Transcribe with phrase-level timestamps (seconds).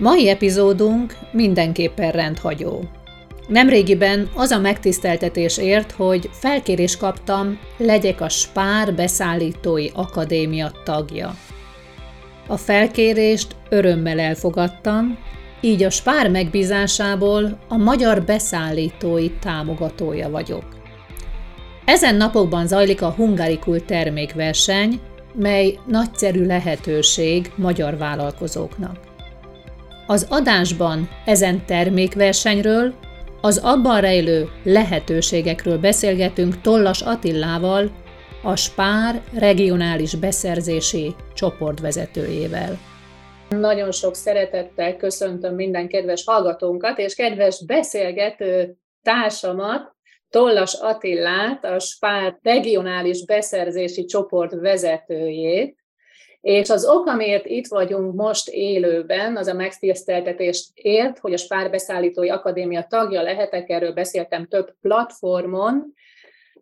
[0.00, 2.84] Mai epizódunk mindenképpen rendhagyó.
[3.48, 11.34] Nemrégiben az a megtiszteltetés ért, hogy felkérés kaptam, legyek a Spár Beszállítói Akadémia tagja.
[12.46, 15.18] A felkérést örömmel elfogadtam,
[15.60, 20.64] így a Spár megbízásából a Magyar Beszállítói támogatója vagyok.
[21.84, 25.00] Ezen napokban zajlik a Hungarikul termékverseny,
[25.34, 29.09] mely nagyszerű lehetőség magyar vállalkozóknak.
[30.10, 32.94] Az adásban ezen termékversenyről,
[33.40, 37.90] az abban rejlő lehetőségekről beszélgetünk Tollas Attillával,
[38.42, 42.78] a Spár regionális beszerzési csoportvezetőjével.
[43.48, 49.94] Nagyon sok szeretettel köszöntöm minden kedves hallgatónkat, és kedves beszélgető társamat,
[50.30, 55.79] Tollas Attillát, a Spár regionális beszerzési csoport vezetőjét,
[56.40, 62.28] és az ok, amiért itt vagyunk most élőben, az a megtiszteltetést ért, hogy a Spárbeszállítói
[62.28, 65.94] Akadémia tagja lehetek, erről beszéltem több platformon,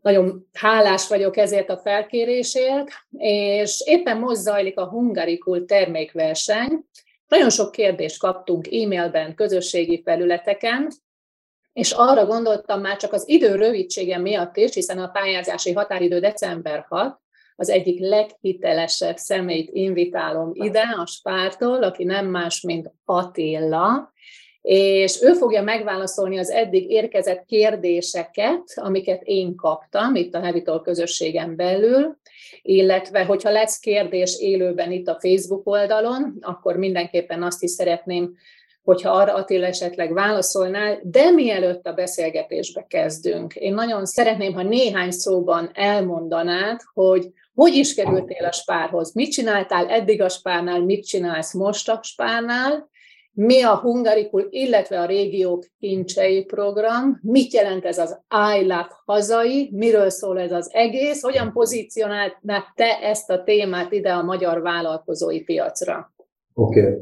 [0.03, 6.85] nagyon hálás vagyok ezért a felkérésért, és éppen most zajlik a Hungarikul termékverseny.
[7.29, 10.89] Nagyon sok kérdést kaptunk e-mailben, közösségi felületeken,
[11.73, 16.85] és arra gondoltam már csak az idő rövidsége miatt is, hiszen a pályázási határidő december
[16.89, 17.21] 6,
[17.61, 24.13] az egyik leghitelesebb személyt invitálom ide a Spártól, aki nem más, mint Attila,
[24.63, 31.57] és ő fogja megválaszolni az eddig érkezett kérdéseket, amiket én kaptam itt a Hevitol közösségen
[31.57, 32.17] belül,
[32.63, 38.35] illetve hogyha lesz kérdés élőben itt a Facebook oldalon, akkor mindenképpen azt is szeretném
[38.89, 45.11] hogyha arra Attila esetleg válaszolnál, de mielőtt a beszélgetésbe kezdünk, én nagyon szeretném, ha néhány
[45.11, 51.55] szóban elmondanád, hogy hogy is kerültél a spárhoz, mit csináltál eddig a spárnál, mit csinálsz
[51.55, 52.89] most a spárnál,
[53.33, 58.19] mi a Hungarikul, illetve a régiók kincsei program, mit jelent ez az
[58.59, 64.11] I Love hazai, miről szól ez az egész, hogyan pozícionálnád te ezt a témát ide
[64.11, 66.13] a magyar vállalkozói piacra?
[66.55, 66.81] Oké.
[66.81, 66.99] Okay.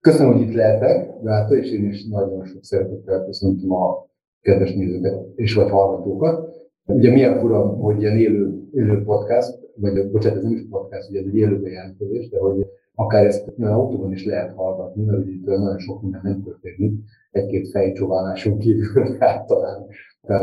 [0.00, 4.06] Köszönöm, hogy itt lehetek, Gáta, és én is nagyon sok szeretettel köszöntöm a
[4.40, 6.50] kedves nézőket és vagy hallgatókat.
[6.86, 11.20] Ugye milyen fura, hogy ilyen élő, élő podcast, vagy bocsánat, ez nem is podcast, ugye
[11.20, 15.30] ez egy élő bejelentkezés, de hogy akár ezt olyan autóban is lehet hallgatni, mert ugye
[15.30, 17.00] itt nagyon sok minden nem történik,
[17.30, 19.86] egy-két fejcsóváláson kívül, hát talán,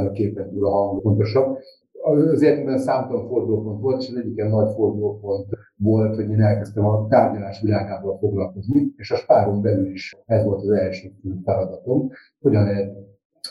[0.07, 1.57] a képen túl a hang fontosabb.
[2.01, 6.85] Az életemben számtalan fordulópont volt, és az egyik ilyen nagy fordulópont volt, hogy én elkezdtem
[6.85, 11.11] a tárgyalás világával foglalkozni, és a spáron belül is ez volt az első
[11.43, 12.95] feladatom, hogyan lehet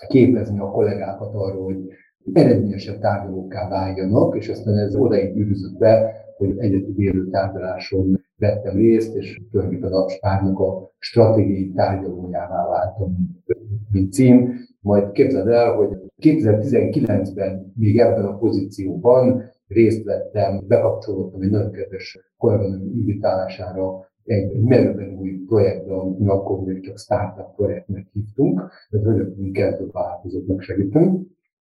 [0.09, 1.89] képezni a kollégákat arról, hogy
[2.33, 9.15] eredményesebb tárgyalókká váljanak, és aztán ez odaig gyűrűzött be, hogy egyetlen élő tárgyaláson vettem részt,
[9.15, 13.16] és tulajdonképpen a Spárnak a stratégiai tárgyalójává váltam,
[13.91, 14.53] mint, cím.
[14.81, 15.89] Majd képzeld el, hogy
[16.22, 25.15] 2019-ben még ebben a pozícióban részt vettem, bekapcsolódtam egy nagyon kedves kolléganőm invitálására egy, merőben
[25.19, 31.27] új projektbe, ami akkor még csak startup projektnek hívtunk, de önökünk kezdő változóknak segíteni.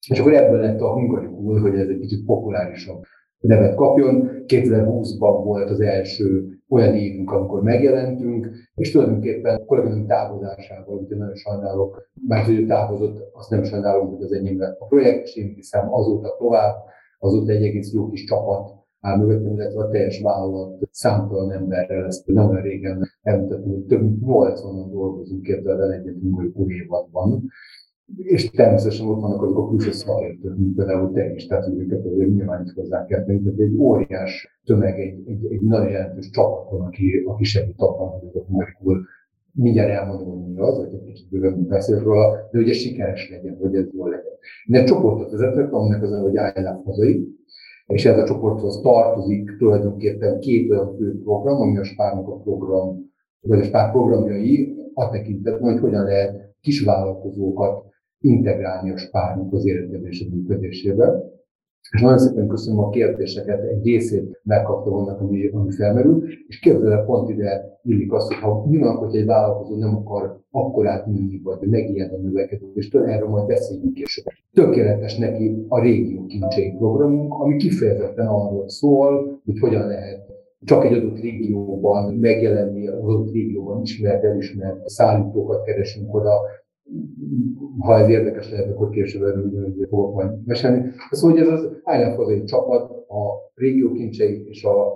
[0.09, 3.03] És akkor ebből lett a Hungarikul, hogy ez egy kicsit populárisabb
[3.47, 4.31] nevet kapjon.
[4.47, 11.35] 2020-ban volt az első olyan évünk, amikor megjelentünk, és tulajdonképpen a kollégánk távozásával, ugye nagyon
[11.35, 15.37] sajnálok, mert hogy ő távozott, azt nem sajnálom, hogy az enyém lett a projekt, és
[15.37, 16.75] én hiszem azóta tovább,
[17.19, 22.27] azóta egy egész jó kis csapat áll mögöttem, illetve a teljes vállalat számtalan emberrel, ezt
[22.27, 26.17] nem régen említettem, hogy több mint 80-an dolgozunk, képzeld el egyet
[26.67, 27.45] évadban,
[28.17, 32.63] és természetesen ott vannak azok a külső szakértők, mint például te is, tehát őket nyilván
[32.65, 33.43] is hozzá kell tenni.
[33.43, 38.09] Tehát egy óriás tömeg, egy, egy, egy nagyon jelentős csapat van, aki, aki segít abban,
[38.09, 39.07] hogy ez a molekul
[39.53, 43.57] mindjárt elmondom, hogy mi az, vagy egy kicsit bőven beszél róla, de ugye sikeres legyen,
[43.61, 44.33] hogy ez jól legyen.
[44.67, 47.29] Én egy csoportot vezetek, aminek az hogy I hazai,
[47.87, 53.13] és ez a csoporthoz tartozik tulajdonképpen két olyan fő program, ami a Spárnak a program,
[53.41, 57.93] vagy a Spár programjai, a tekintetben, hogy hogyan lehet kisvállalkozókat
[58.25, 61.33] integrálni a spárnak az életedések működésébe.
[61.91, 67.05] És nagyon szépen köszönöm a kérdéseket, egy részét megkaptam annak, ami, ami felmerül, és képzeld
[67.05, 71.41] pont ide illik azt, hogy ha mi van, hogy egy vállalkozó nem akar akkor átnőni,
[71.43, 74.25] vagy megijed a növekedést, erről majd beszéljünk később.
[74.53, 80.33] Tökéletes neki a régió kincsei programunk, ami kifejezetten arról szól, hogy hogyan lehet
[80.65, 86.33] csak egy adott régióban megjelenni, az adott régióban ismert, elismert szállítókat keresünk oda,
[87.79, 90.91] ha ez érdekes lehet, akkor később erről fogok majd mesélni.
[91.11, 94.87] Szóval, hogy ez az ILF az egy csapat, a régió kincsei és a,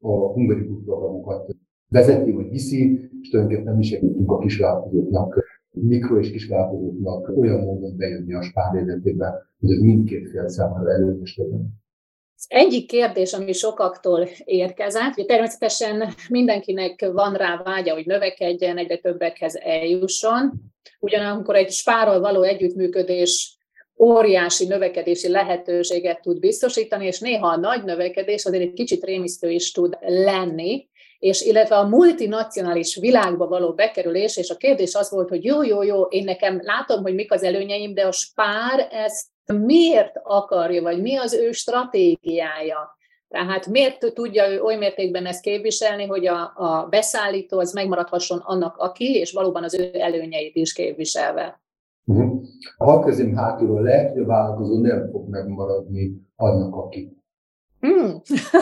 [0.00, 1.56] a hungarikus programokat
[1.88, 8.34] vezeti vagy viszi, és tulajdonképpen mi segítünk a kisvállalkozóknak, mikro- és kisvállalkozóknak olyan módon bejönni
[8.34, 11.80] a spár életébe, hogy ez mindkét fél számára előnyös legyen.
[12.46, 19.56] Egyik kérdés, ami sokaktól érkezett, hogy természetesen mindenkinek van rá vágya, hogy növekedjen, egyre többekhez
[19.56, 20.52] eljusson.
[21.00, 23.58] Ugyanakkor egy spárral való együttműködés
[23.98, 29.72] óriási növekedési lehetőséget tud biztosítani, és néha a nagy növekedés azért egy kicsit rémisztő is
[29.72, 30.88] tud lenni,
[31.18, 35.82] és illetve a multinacionális világba való bekerülés, és a kérdés az volt, hogy jó, jó,
[35.82, 41.00] jó, én nekem látom, hogy mik az előnyeim, de a spár ezt miért akarja, vagy
[41.00, 42.96] mi az ő stratégiája.
[43.28, 48.76] Tehát miért tudja ő oly mértékben ezt képviselni, hogy a, a beszállító az megmaradhasson annak,
[48.76, 51.60] aki, és valóban az ő előnyeit is képviselve.
[52.04, 52.42] Uh-huh.
[52.76, 57.16] Ha közém hátulról lehet, hogy a vállalkozó nem fog megmaradni annak, aki.
[57.86, 58.08] Mm.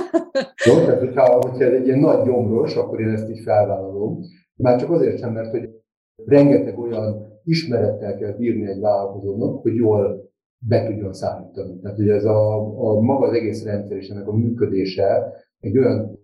[0.67, 4.21] Jó, tehát hogyha, hogyha ez egy ilyen nagy gyomros, akkor én ezt így felvállalom.
[4.57, 5.69] Már csak azért sem, mert hogy
[6.25, 11.79] rengeteg olyan ismerettel kell bírni egy vállalkozónak, hogy jól be tudjon számítani.
[11.81, 12.57] Tehát ugye ez a,
[12.89, 16.19] a maga az egész rendszer és ennek a működése egy olyan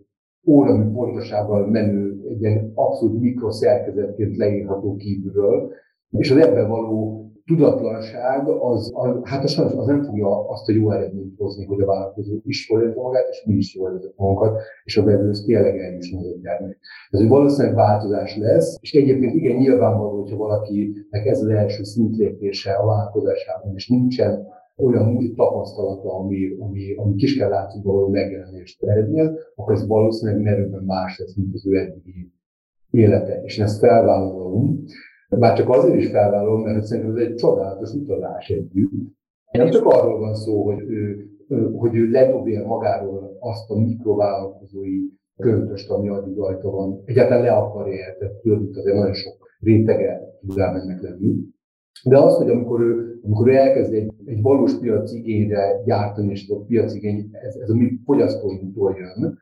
[0.47, 5.73] óramű pontosággal menő, egy ilyen abszolút mikroszerkezetként leírható kívülről,
[6.11, 10.91] és az ebben való tudatlanság, az, az, hát az, az nem fogja azt a jó
[10.93, 14.97] eredményt hozni, hogy a vállalkozó is jól magát, és mi is jól érezzük magunkat, és
[14.97, 16.79] a belül tényleg eljusson az termék.
[17.11, 22.73] Ez egy valószínűleg változás lesz, és egyébként igen, nyilvánvaló, hogyha valakinek ez az első szintlépése
[22.73, 24.47] a vállalkozásában, és nincsen
[24.77, 30.43] olyan új tapasztalata, ami, ami, ami kis kell látszóban való megjelenést eredmény, akkor ez valószínűleg
[30.43, 32.33] merőben más lesz, mint az ő eddigi
[32.91, 33.43] élete.
[33.43, 34.85] És ezt felvállalom,
[35.39, 38.91] már csak azért is felvállalom, mert szerintem ez egy csodálatos utazás együtt.
[39.53, 41.31] Nem csak arról van szó, hogy ő,
[41.77, 44.99] hogy ő ledobja magáról azt a mikrovállalkozói
[45.37, 47.03] köntöst, ami addig rajta van.
[47.05, 51.35] Egyáltalán le akarja, tehát tudod, azért nagyon sok rétege tud ennek lenni.
[52.05, 56.49] De az, hogy amikor ő, amikor ő elkezd egy, egy valós piaci igényre gyártani, és
[56.49, 59.39] ez a piaci igény, ez, ez a mi fogyasztóinktól jön,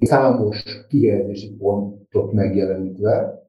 [0.00, 3.43] számos kihelyezési pontot megjelenítve,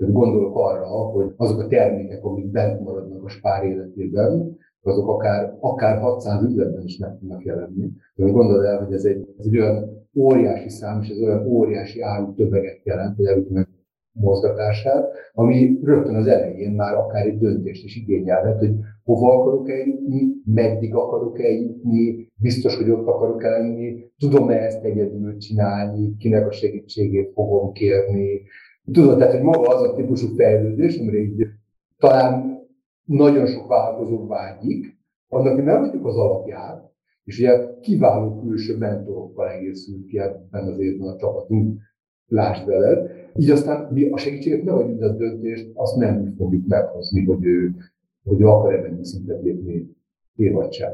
[0.00, 5.56] tehát gondolok arra, hogy azok a termékek, amik bent maradnak a spár életében, azok akár,
[5.60, 7.90] akár 600 üzletben is meg tudnak jelenni.
[8.14, 12.00] De gondolod el, hogy ez egy, ez egy olyan óriási szám, és ez olyan óriási
[12.00, 13.68] áru töveget jelent, hogy elütnek
[14.12, 18.74] mozgatását, ami rögtön az elején már akár egy döntést is igényelhet, hogy
[19.04, 26.16] hova akarok eljutni, meddig akarok eljutni, biztos, hogy ott akarok eljutni, tudom-e ezt egyedül csinálni,
[26.16, 28.42] kinek a segítségét fogom kérni,
[28.92, 31.46] Tudod, tehát, hogy maga az a típusú fejlődés, amire így
[31.98, 32.58] talán
[33.04, 34.98] nagyon sok vállalkozó vágyik,
[35.28, 36.90] annak nem tudjuk az alapját,
[37.24, 41.80] és ugye kiváló külső mentorokkal egészült ki ebben az évben a csapatunk,
[42.26, 43.10] lásd veled.
[43.34, 47.44] Így aztán mi a segítséget nem adjuk, a döntést azt nem mi fogjuk meghozni, hogy
[47.44, 47.74] ő,
[48.24, 49.96] hogy ő akar ebben a szintet lépni,
[50.36, 50.92] én vagy sem.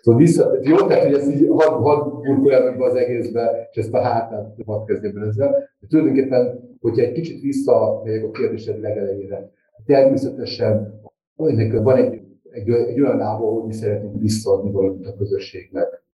[0.00, 4.00] Szóval vissza, jó, tehát hogy ezt így hadd had burkoljam az egészbe, és ezt a
[4.00, 5.50] hátát hadd kezdjem ezzel.
[5.80, 9.50] De tulajdonképpen, hogyha egy kicsit visszamegyek a kérdésed legelejére,
[9.86, 11.00] természetesen
[11.36, 12.20] ennek van egy,
[12.50, 16.06] egy, egy olyan lába, hogy mi szeretnénk visszaadni valamit a közösségnek.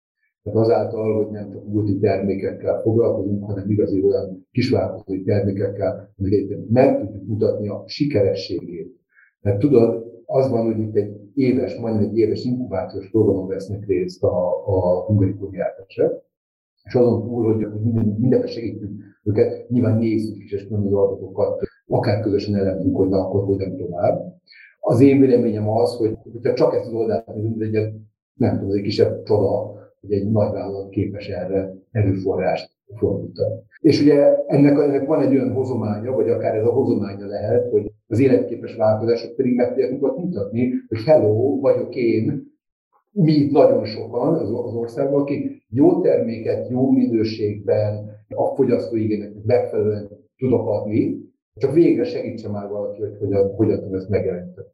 [0.43, 6.99] Tehát azáltal, hogy nem csak multi termékekkel foglalkozunk, hanem igazi olyan kisvállalkozói termékekkel, amiket meg
[7.01, 9.01] tudjuk mutatni a sikerességét.
[9.41, 14.23] Mert tudod, az van, hogy itt egy éves, majdnem egy éves inkubációs programon vesznek részt
[14.23, 16.23] a, a hungarikum jártasok,
[16.85, 18.91] és azon túl, hogy minden, mindenben segítjük
[19.23, 24.35] őket, nyilván nézzük is, és különböző adatokat, akár közösen elemzünk, hogy na, akkor hogyan tovább.
[24.81, 27.93] Az én véleményem az, hogy hogyha csak ezt az oldalt nézünk, egy,
[28.35, 33.55] nem tudom, egy kisebb csoda, hogy egy nagy vállalat képes erre erőforrást fordítani.
[33.85, 37.91] És ugye ennek, ennek van egy olyan hozománya, vagy akár ez a hozománya lehet, hogy
[38.07, 42.53] az életképes változások pedig meg tudják mutatni, hogy hello, vagyok én,
[43.13, 49.45] mi itt nagyon sokan az, az országban, akik jó terméket, jó minőségben, a fogyasztói igényeknek
[49.45, 51.17] megfelelően tudok adni,
[51.55, 54.67] csak végre segítse már valaki, hogy hogyan, hogyan tudom ezt megjeleníteni.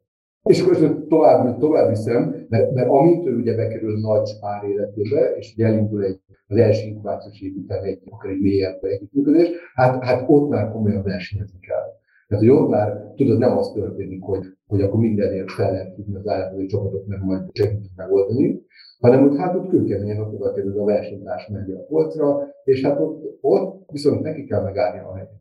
[0.43, 5.53] És akkor tovább, tovább viszem, mert, mert amint ő ugye bekerül nagy spár életébe, és
[5.53, 6.19] ugye elindul egy,
[6.51, 11.03] az első inkubációs év után egy, akár egy mélyebb együttműködés, hát, hát ott már komolyan
[11.03, 11.85] versenyezni kell.
[12.27, 16.15] Tehát, hogy ott már tudod, nem az történik, hogy, hogy akkor mindenért fel lehet tudni
[16.15, 18.61] az állatozói csapatot, meg majd segítünk megoldani,
[18.99, 22.99] hanem hogy hát ott kőkeményen ott oda kerül a versenytárs megy a polcra, és hát
[22.99, 25.39] ott, ott viszont neki kell megállni a helyet.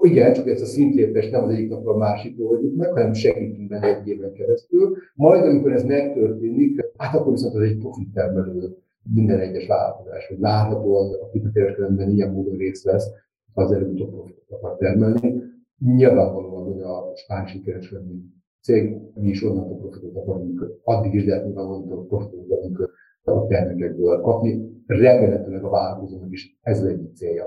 [0.00, 3.68] Igen, csak ezt a szintlépést nem az egyik napról a másikról oldjuk meg, hanem segítünk
[3.68, 4.96] benne egy éven keresztül.
[5.14, 10.38] Majd, amikor ez megtörténik, hát akkor viszont az egy profit termelő minden egyes vállalkozás, hogy
[10.38, 13.10] várhatóan a kereskedelemben ilyen módon részt vesz,
[13.54, 15.42] az előbb-utóbb profitot akar termelni.
[15.78, 18.20] Nyilvánvalóan, hogy a spán sikeres lenni
[18.62, 22.90] cég, mi is onnantól profitot akarunk, addig is lehet nyilvánvalóan profitot akarunk
[23.22, 24.82] a termékekből kapni.
[24.86, 27.46] Remélhetőleg a vállalkozónak is ez egyik célja.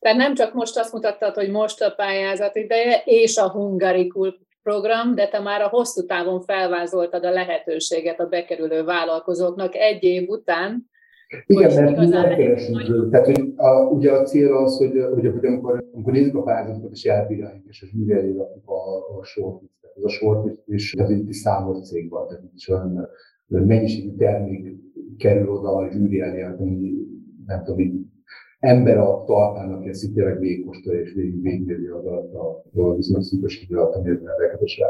[0.00, 5.14] Tehát nem csak most azt mutattad, hogy most a pályázat ideje, és a Hungarikul program,
[5.14, 10.90] de te már a hosszú távon felvázoltad a lehetőséget a bekerülő vállalkozóknak egy év után.
[11.46, 16.36] Igen, mert megkeresünk Tehát, hogy a, ugye a cél az, hogy, hogy amikor, amikor nézzük
[16.36, 19.72] a pályázatokat, és elbíráljuk, és a zsűri elé a, a shortlist.
[19.80, 23.08] Tehát az a shortlist is, tehát itt számos cég van, tehát itt is olyan
[23.46, 24.76] mennyiségű termék
[25.18, 26.92] kerül oda a zsűri elé, ami
[27.46, 28.12] nem tudom,
[28.64, 32.94] ember a talpán, aki ezt itt tényleg végigkóstolja és végig végigméri az alatt a, a
[32.94, 34.88] viszonylag szűkös idő alatt, rendelkezés rá.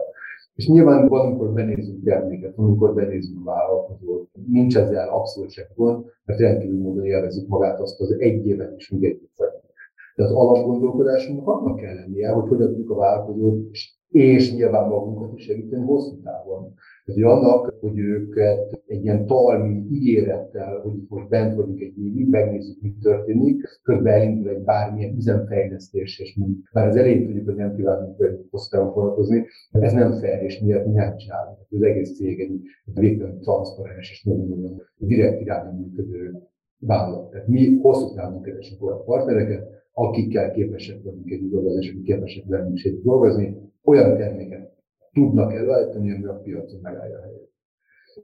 [0.54, 6.04] És nyilván van, amikor benézünk terméket, van, amikor benézünk vállalkozót, nincs ezzel abszolút se gond,
[6.25, 9.62] mert rendkívül módon élvezzük magát azt az egy évet is, még egy évet.
[10.16, 13.95] De az alapgondolkodásunknak annak kell lennie, hogy hogyan tudjuk a vállalkozót és
[14.54, 16.75] nyilván magunkat is segíteni hosszú távon.
[17.04, 22.28] Tehát, hogy annak, hogy őket egy ilyen talmi ígérettel, hogy most bent vagyunk egy évig,
[22.28, 27.54] megnézzük, mi történik, közben elindul egy bármilyen üzemfejlesztés, és mi már az elején tudjuk, hogy
[27.54, 31.59] nem kívánunk velük hosszú foglalkozni, ez nem fair, és miért mi nem csinálunk.
[31.71, 36.42] Az egész cég egy végtelen transzparens és nagyon-nagyon direkt irányú működő
[36.78, 37.30] vállalat.
[37.30, 42.45] Tehát mi hosszú távon keresünk olyan partnereket, akikkel képesek vagyunk egy dolgozni, és akik képesek
[42.47, 44.73] velünk is dolgozni, olyan terméket
[45.13, 47.53] tudnak előállítani, ami a piacon megállja a helyét.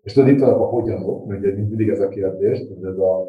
[0.03, 3.29] És tudod, itt vannak a hogyanok, mert ugye mindig ez a kérdés, ez a,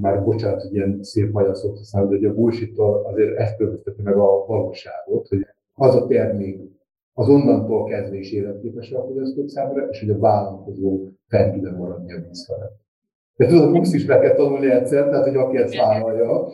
[0.00, 4.16] már bocsánat, hogy ilyen szép magyar szót használom, de a bullshit azért ezt következteti meg
[4.16, 6.60] a valóságot, hogy az a termék
[7.12, 12.12] az onnantól kezdve is életképes a fogyasztók számára, és hogy a vállalkozó fent tud maradni
[12.12, 12.78] a víz felett.
[13.36, 16.48] De tudod, musz is meg kell tanulni egyszer, tehát hogy aki ezt vállalja,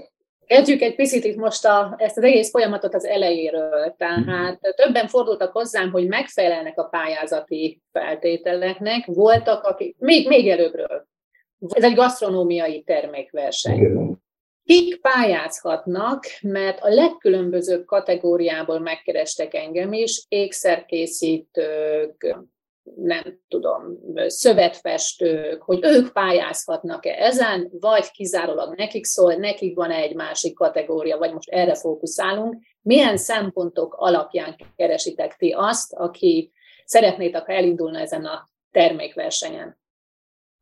[0.47, 3.95] Kezdjük egy picit itt most a, ezt az egész folyamatot az elejéről.
[3.99, 4.55] Tehát mm.
[4.76, 9.07] többen fordultak hozzám, hogy megfelelnek a pályázati feltételeknek.
[9.07, 11.07] Voltak, akik, még, még előbbről.
[11.69, 14.19] Ez egy gasztronómiai termékverseny.
[14.65, 22.37] Kik pályázhatnak, mert a legkülönbözőbb kategóriából megkerestek engem is, ékszerkészítők,
[22.95, 30.55] nem tudom, szövetfestők, hogy ők pályázhatnak-e ezen, vagy kizárólag nekik szól, nekik van egy másik
[30.55, 32.62] kategória, vagy most erre fókuszálunk.
[32.83, 36.52] Milyen szempontok alapján keresitek ti azt, aki
[36.85, 39.78] szeretnétek, ha elindulna ezen a termékversenyen?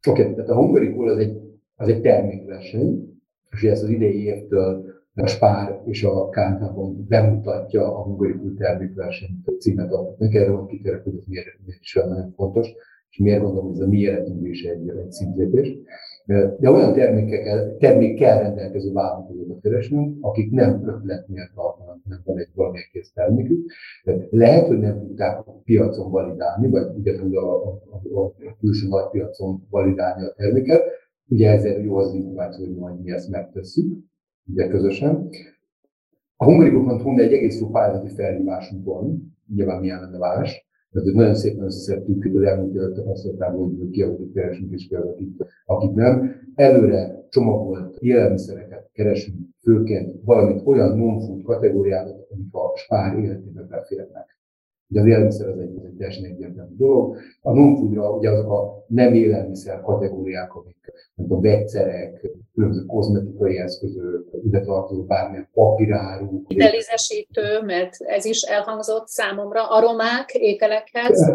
[0.09, 1.37] Oké, okay, tehát a Hungaricul az egy,
[1.77, 3.15] az egy termékverseny,
[3.51, 9.93] és ez az idei évtől a Spár és a Kántában bemutatja a hungarikus termékversenyt címet
[9.93, 12.73] adnak neki, erről kitérek, hogy ez miért, miért is olyan nagyon fontos,
[13.11, 15.79] és miért gondolom, hogy ez a mi életünkben is egy, egy szintlépés.
[16.59, 22.87] De olyan termékekkel, termékkel rendelkező vállalkozókat keresnünk, akik nem ötletnél tartanak, nem van egy valamilyen
[22.93, 23.71] kész termékük.
[24.31, 27.81] Lehet, hogy nem tudták a piacon validálni, vagy ugyanúgy a, a,
[28.15, 30.83] a, a külső nagy piacon validálni a terméket.
[31.29, 34.05] Ugye ezért jó az innováció, hogy majd mi ezt megtesszük
[34.47, 35.29] ugye közösen.
[36.37, 41.65] A hungarikok.hu egy egész jó pályázati felhívásunk van, nyilván milyen lenne más, tehát nagyon szépen
[41.65, 45.29] összeszedtük az elmúlt évet tapasztalatában, hogy ki akik keresünk és ki akik,
[45.65, 46.31] akik nem.
[46.55, 54.34] Előre csomagolt élelmiszereket keresünk, főként valamit olyan non-food kategóriákat, amik a spár életébe beférnek.
[54.95, 57.17] Ugye az élelmiszer az egy, egy teljesen egyértelmű dolog.
[57.43, 60.77] A non-foodra ugye azok a nem élelmiszer kategóriák, amik
[61.15, 66.43] nem tudom, vegyszerek, különböző kozmetikai eszközök, ide tartozó bármilyen papíráru.
[66.47, 71.33] Hitelizesítő, mert ez is elhangzott számomra, aromák, ételekhez.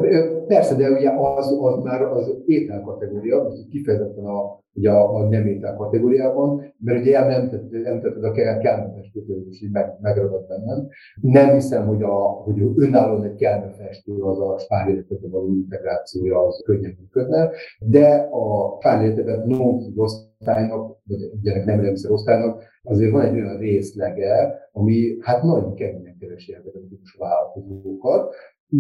[0.47, 5.47] Persze, de ugye az, az már az étel kategória, kifejezetten a, ugye a, a nem
[5.47, 10.88] étel kategóriában, mert ugye említetted a kelmefestőt, és így meg, megragad bennem.
[11.21, 16.97] Nem hiszem, hogy, a, hogy önállóan egy kelmefestő az a spárjéletetbe való integrációja az könnyen
[16.99, 17.49] működne,
[17.79, 24.59] de a spárjéletetben non-food osztálynak, vagy gyerek nem rendszer osztálynak, azért van egy olyan részlege,
[24.71, 28.33] ami hát nagyon keményen keresi ezeket a vállalkozókat,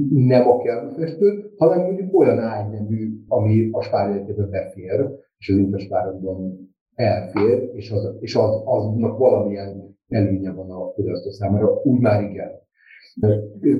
[0.09, 7.69] nem a kelmefestőt, hanem mondjuk olyan ágynemű, ami a spárjegyetében befér, és az interspárakban elfér,
[7.73, 12.51] és, az, és az, aznak valamilyen előnye van a fogyasztó számára, úgy már igen.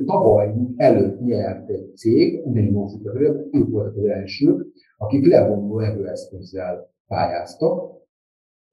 [0.06, 7.98] Tavaly előtt nyert egy cég, ugyanígy Monfutagrél, ők voltak az elsők, akik levonuló evőeszközzel pályáztak,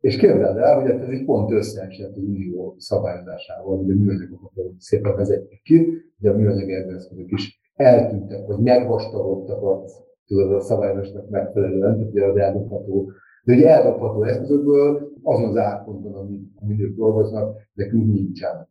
[0.00, 5.16] és képzeld el, hogy ez egy pont összeesett az unió szabályozásával, hogy a műanyagokat szépen
[5.16, 5.86] vezetjük ki,
[6.20, 9.84] hogy a műanyag evőeszközök is eltűntek, vagy megvastagodtak a,
[10.26, 13.10] tudod, a szabályozásnak megfelelően, ugye az eldobható
[13.44, 18.68] De ugye eldobható eszközökből azon az árponton, amit, amit ők dolgoznak, nekünk nincsen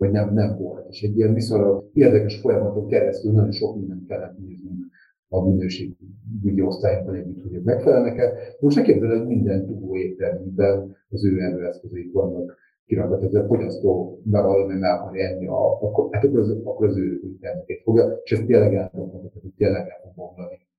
[0.00, 0.88] vagy nem, nem volt.
[0.88, 4.84] És egy ilyen viszonylag érdekes folyamaton keresztül nagyon sok mindent kellett néznünk
[5.28, 8.32] a minőségügyi osztályokban együtt, hogy megfelelnek-e.
[8.60, 12.56] Most ne képzeld, hogy minden dugó éttermében az ő erőeszközeik vannak
[12.86, 16.96] kirakva, tehát a fogyasztó bevallom, meg akar enni, a, akkor, hát akkor, az, akkor az
[16.96, 20.69] ő termékét fogja, és ez tényleg elfogható, tehát tényleg el körülmények között.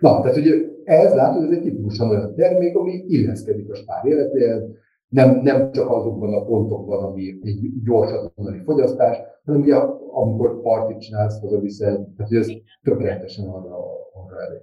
[0.00, 4.64] Na, tehát ugye ez látod, ez egy tipikusan olyan termék, ami illeszkedik a spár életéhez,
[5.08, 9.74] nem, nem csak azokban a pontokban, ami egy gyors azonnali fogyasztás, hanem ugye
[10.10, 12.48] amikor partit csinálsz, hazaviszed, tehát ez
[12.82, 13.76] tökéletesen arra,
[14.12, 14.60] arra elég.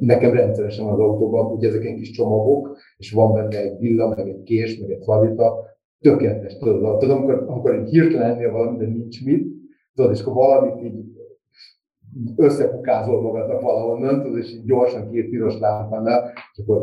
[0.00, 4.28] Nekem rendszeresen az autóban, ugye ezek egy kis csomagok, és van benne egy villa, meg
[4.28, 5.64] egy kés, meg egy szalita,
[6.00, 9.46] tökéletes, tudod, tudod amikor, amikor egy hirtelen ennél valami, de nincs mit,
[9.94, 11.15] tudod, és akkor valamit így
[12.36, 16.82] összekukázol magadnak valahonnan, tudod, és így gyorsan két piros lámpánál, és akkor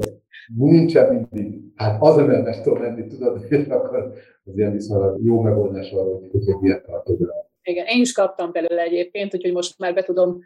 [0.57, 1.61] nincsen mindig.
[1.75, 4.13] Hát az ember meg tudom menni, tudod, és akkor
[4.45, 7.35] az ilyen viszonylag jó megoldás arra, hogy ilyet tartod rá.
[7.63, 10.39] Igen, én is kaptam belőle egyébként, úgyhogy most már be tudom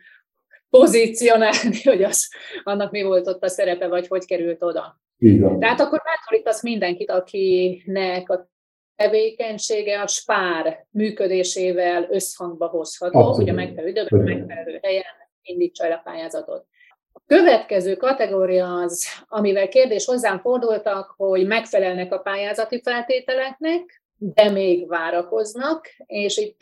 [0.70, 2.29] pozícionálni, hogy az,
[2.63, 5.00] annak mi volt ott a szerepe, vagy hogy került oda.
[5.20, 5.60] Van.
[5.60, 8.50] Tehát akkor bátorítasz mindenkit, akinek a
[8.98, 13.38] tevékenysége a spár működésével összhangba hozható, Abszolút.
[13.38, 15.04] hogy a megfelelő időben, a megfelelő helyen
[15.42, 16.66] indítsa el a pályázatot.
[17.13, 24.88] A következő kategória az, amivel kérdés hozzám fordultak, hogy megfelelnek a pályázati feltételeknek, de még
[24.88, 26.60] várakoznak, és itt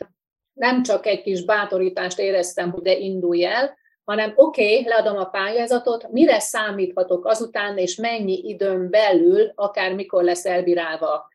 [0.52, 5.24] nem csak egy kis bátorítást éreztem, hogy de indulj el, hanem oké, okay, leadom a
[5.24, 11.28] pályázatot, mire számíthatok azután, és mennyi időn belül, akár mikor lesz elbírálva,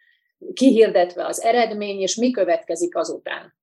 [0.54, 3.54] kihirdetve az eredmény, és mi következik azután.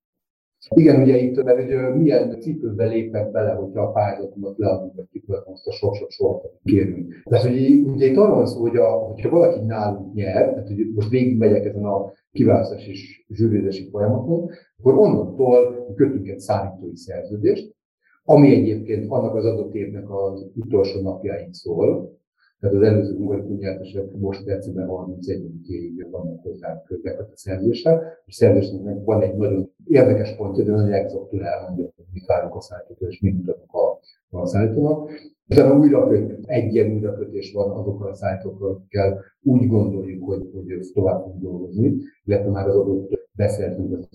[0.75, 5.52] Igen, ugye itt, mert hogy milyen cipőbe lépek bele, hogyha a pályázatomat leadunk, vagy kitöltöm
[5.52, 7.23] azt a sok-sok sort, amit kérünk.
[7.25, 10.90] Tehát, hogy ugye itt arról van szó, hogy a, hogyha valaki nálunk nyer, tehát hogy
[10.94, 17.76] most végigmegyek ezen a kiválasztás és zsűrizési folyamaton, akkor onnantól kötünk egy szállítói szerződést,
[18.24, 22.17] ami egyébként annak az adott évnek az utolsó napjáig szól,
[22.61, 29.23] tehát az előző munkakunyátosok most percben 31-ig vannak hozzá köttek a szerzésre, és szerzésnek van
[29.23, 33.37] egy nagyon érdekes pontja, de nagyon exaktul elmondja, hogy mit várunk a szállítótól, és mit
[33.37, 35.11] mutatunk a, a szállítónak.
[35.49, 40.90] Utána újra köt, egy ilyen újrakötés van azokkal a szállítókkal, akikkel úgy gondoljuk, hogy, hogy
[40.94, 44.09] tovább fogunk dolgozni, illetve már az adott beszerzünk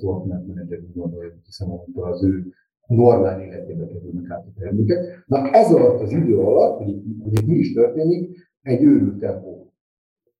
[0.47, 2.43] menedzser úgy gondoljuk, hiszen az ő
[2.95, 5.23] normál életébe kerülnek át a termékek.
[5.27, 9.19] Na ez alatt az idő alatt, hogy itt, hogy itt mi is történik, egy őrült
[9.19, 9.73] tempó.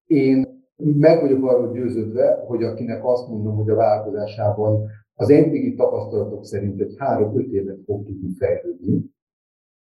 [0.06, 6.46] Én meg vagyok arról győződve, hogy akinek azt mondom, hogy a változásában az eddigi tapasztalatok
[6.46, 9.12] szerint egy három-öt évet fog tudni fejlődni,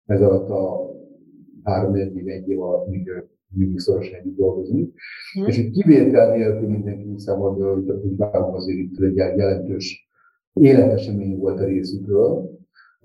[0.05, 0.91] ez alatt a
[1.63, 3.11] három-négy év, egy év alatt, míg
[3.55, 4.91] mindig szorosan együtt dolgozni.
[5.33, 5.47] Hmm.
[5.47, 10.09] És egy kivétel nélkül mindenki számomra, hogy, hogy várom azért itt egy jelentős
[10.53, 12.52] életesemény volt a részükről,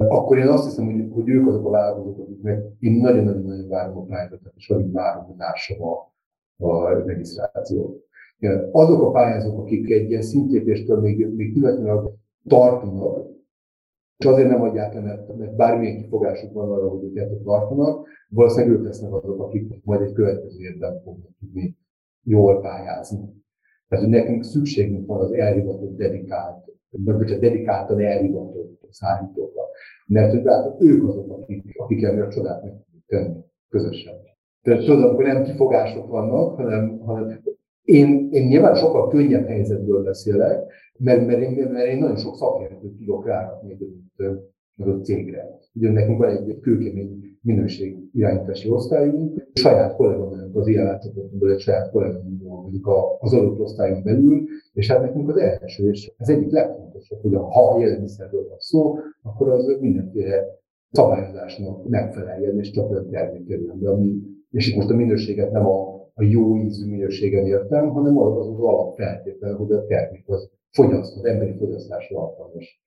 [0.06, 4.04] akkor én azt hiszem, hogy, hogy ők azok a vállalkozók, akiknek én nagyon-nagyon-nagyon várom a
[4.04, 6.12] pályázatot, és alig várom, hogy lássam a,
[6.56, 8.06] a regisztrációt.
[8.72, 12.14] Azok a pályázók, akik egy ilyen szintépéstől még, még pillanatnyilag
[12.46, 13.26] tartanak,
[14.16, 18.78] és azért nem adják le, mert, mert bármilyen kifogásuk van arra, hogy őket tartanak, valószínűleg
[18.78, 21.76] ők lesznek azok, akik majd egy következő évben fognak tudni
[22.22, 23.42] jól pályázni.
[23.88, 29.62] Tehát, hogy nekünk szükségünk van az elhivatott, dedikált vagy a dedikáltan elhivatott szállítókra.
[30.06, 32.72] Mert hát ők azok, akik, akik ennél a csodát meg
[33.06, 34.14] tenni közösen.
[34.62, 37.40] Tehát tudom, hogy nem kifogások vannak, hanem, hanem
[37.82, 42.96] én, én nyilván sokkal könnyebb helyzetből beszélek, mert, mert, én, mert én nagyon sok szakértőt
[42.96, 43.86] tudok rárakni egy
[44.78, 45.58] adott cégre.
[45.74, 51.90] Ugye nekünk van egy kőkemény minőség irányítási osztályunk, saját kolléganőnk az ilyen látogatóból, egy saját
[51.90, 52.86] kolléganőnk
[53.18, 54.46] az adott osztályon belül,
[54.78, 59.48] és hát nekünk az első, és az egyik legfontosabb, hogy ha élelmiszerről van szó, akkor
[59.48, 60.44] az mindenféle
[60.90, 64.12] szabályozásnak megfeleljen, és csak olyan termék kerüljön be, ami,
[64.50, 68.60] és itt most a minőséget nem a, a jó ízű minőségen értem, hanem az az
[68.60, 72.82] alapfeltétel, hogy a termék az fogyaszt, emberi fogyasztásra alkalmas.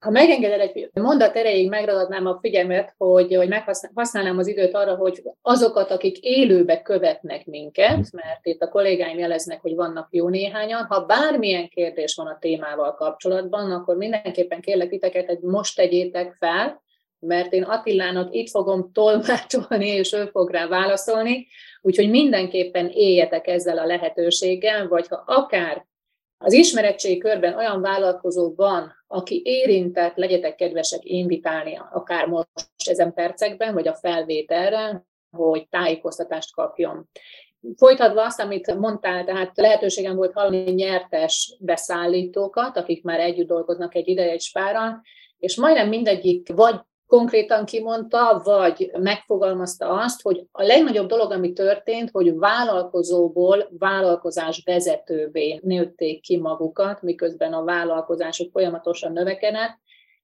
[0.00, 5.22] Ha megengeded egy mondat erejéig megragadnám a figyelmet, hogy, hogy meghasználnám az időt arra, hogy
[5.42, 11.04] azokat, akik élőbe követnek minket, mert itt a kollégáim jeleznek, hogy vannak jó néhányan, ha
[11.04, 16.82] bármilyen kérdés van a témával kapcsolatban, akkor mindenképpen kérlek titeket, hogy most tegyétek fel,
[17.18, 21.46] mert én Attilának itt fogom tolmácsolni, és ő fog rá válaszolni,
[21.80, 25.88] úgyhogy mindenképpen éljetek ezzel a lehetőséggel, vagy ha akár
[26.42, 32.48] az ismeretségi körben olyan vállalkozó van, aki érintett, legyetek kedvesek invitálni akár most
[32.88, 37.08] ezen percekben, vagy a felvételre, hogy tájékoztatást kapjon.
[37.76, 44.08] Folytatva azt, amit mondtál, tehát lehetőségem volt hallani nyertes beszállítókat, akik már együtt dolgoznak egy
[44.08, 45.02] ideje egy spárral,
[45.38, 52.10] és majdnem mindegyik vagy konkrétan kimondta, vagy megfogalmazta azt, hogy a legnagyobb dolog, ami történt,
[52.10, 59.78] hogy vállalkozóból vállalkozás vezetővé nőtték ki magukat, miközben a vállalkozások folyamatosan növekednek,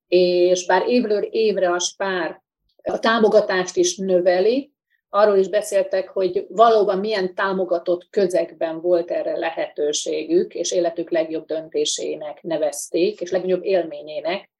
[0.06, 2.42] és bár évről évre a spár
[2.82, 4.72] a támogatást is növeli,
[5.08, 12.42] arról is beszéltek, hogy valóban milyen támogatott közegben volt erre lehetőségük, és életük legjobb döntésének
[12.42, 14.50] nevezték, és legnagyobb élményének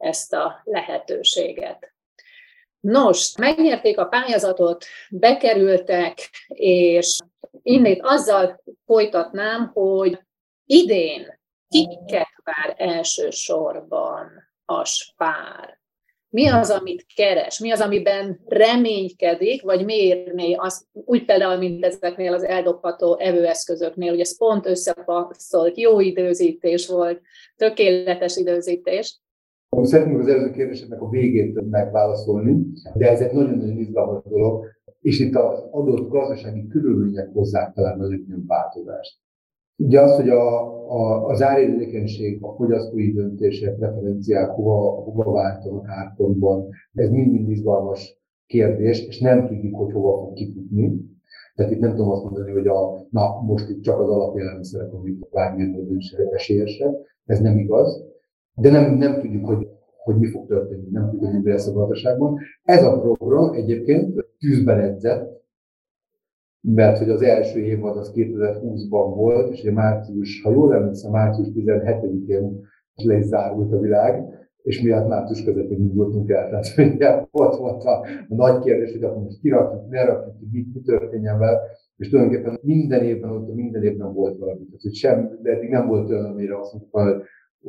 [0.00, 1.92] ezt a lehetőséget.
[2.80, 7.18] Nos, megnyerték a pályázatot, bekerültek, és
[7.62, 10.18] innét azzal folytatnám, hogy
[10.64, 14.28] idén kiket vár elsősorban
[14.64, 15.80] a spár?
[16.28, 17.58] Mi az, amit keres?
[17.58, 20.52] Mi az, amiben reménykedik, vagy mérné?
[20.52, 27.20] Az, úgy például, mint ezeknél az eldobható evőeszközöknél, ugye ez pont összepasszolt, jó időzítés volt,
[27.56, 29.20] tökéletes időzítés.
[29.70, 34.64] Szeretném az előző kérdésednek a végét megválaszolni, de ez egy nagyon-nagyon izgalmas dolog,
[35.00, 39.18] és itt az adott gazdasági körülmények hozzák talán a legnagyobb változást.
[39.76, 46.68] Ugye az, hogy a, a, az árérzékenység, a fogyasztói döntések, preferenciák hova, hova váltanak árpontban,
[46.94, 51.00] ez mind-mind izgalmas kérdés, és nem tudjuk, hogy hova fog kifutni.
[51.54, 55.28] Tehát itt nem tudom azt mondani, hogy a, na, most itt csak az alapjellemszerek, amit
[55.30, 55.98] bármilyen
[56.32, 58.08] esélyesek, ez nem igaz,
[58.54, 59.68] de nem, nem tudjuk, hogy,
[60.04, 62.38] hogy mi fog történni, nem tudjuk, hogy mi lesz a gazdaságban.
[62.62, 65.38] Ez a program egyébként tűzben edzett,
[66.60, 71.48] mert hogy az első évad az 2020-ban volt, és ugye március, ha jól emlékszem, március
[71.54, 76.48] 17-én le is zárult a világ, és mi hát március közepén indultunk el.
[76.48, 80.66] Tehát ugye ott volt a, a nagy kérdés, hogy akkor most kirakjuk, ne rakjuk mi,
[80.72, 81.60] mi történjen vele,
[81.96, 84.64] és tulajdonképpen minden évben ott, minden évben volt valami.
[84.64, 87.22] Tehát, hogy sem, de eddig nem volt olyan, amire azt mondtuk, hogy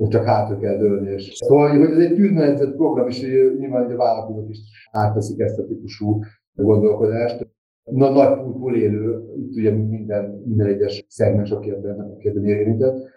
[0.07, 1.11] csak hátra kell dőlni.
[1.11, 3.21] És szóval, hogy ez egy tűzmenedzett program, és
[3.59, 4.59] nyilván hogy a vállalkozók is
[4.91, 6.19] átveszik ezt a típusú
[6.53, 7.47] gondolkodást
[7.83, 13.09] na, nagy pultból élő, itt ugye minden, minden egyes szegmens, aki ebben, aki ebben érintett.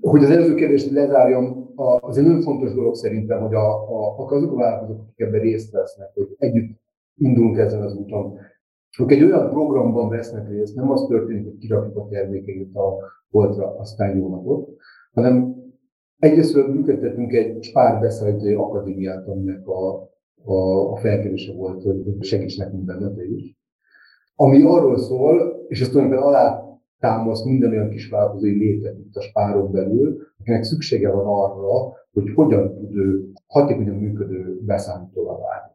[0.00, 4.52] Hogy az előző kérdést lezárjam, az egy nagyon fontos dolog szerintem, hogy a, a, azok
[4.52, 6.80] a vállalkozók, akik ebben részt vesznek, hogy együtt
[7.16, 8.38] indulunk ezen az úton,
[8.96, 12.96] hogy egy olyan programban vesznek részt, nem az történik, hogy kirakjuk a termékeit a
[13.30, 14.68] boltra, aztán jó napot,
[15.12, 15.61] hanem
[16.22, 20.10] egyrészt működtetünk egy spár beszállítói akadémiát, aminek a,
[20.44, 23.60] a, a felkérése volt, hogy segíts nekünk benne is
[24.36, 26.62] ami arról szól, és ezt tulajdonképpen alá
[26.98, 32.74] támaszt minden olyan kisvállalkozói létet itt a spáron belül, akinek szüksége van arra, hogy hogyan
[32.74, 35.72] tud ő hatékonyan működő beszámítóvá válni.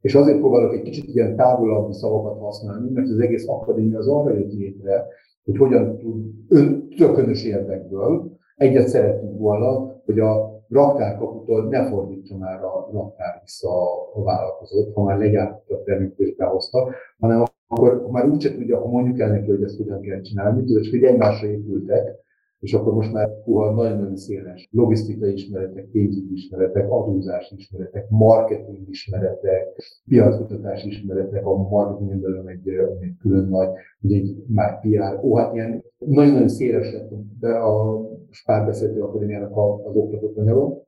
[0.00, 4.34] És azért próbálok egy kicsit ilyen távolabb szavakat használni, mert az egész akadémia az arra
[4.34, 5.06] jött létre,
[5.44, 12.64] hogy hogyan tud ön, tökönös érdekből, egyet szerettünk volna, hogy a raktárkaputól ne fordítsa már
[12.64, 13.68] a raktár vissza
[14.14, 18.88] a vállalkozót, ha már legyártotta a terméket és behozta, hanem akkor már úgyse tudja, ha
[18.88, 22.24] mondjuk el neki, hogy ezt hogyan kell csinálni, tudod, hogy egymásra épültek,
[22.60, 29.66] és akkor most már puha nagyon-nagyon széles logisztikai ismeretek, pénzügyi ismeretek, adózás ismeretek, marketing ismeretek,
[30.08, 32.68] piackutatás ismeretek, a marketing belül egy,
[33.00, 33.68] egy külön nagy,
[34.00, 40.36] ugye egy már PR, ó, hát ilyen nagyon-nagyon széles lett a Spárbeszédő Akadémiának az oktatott
[40.36, 40.84] anyaga.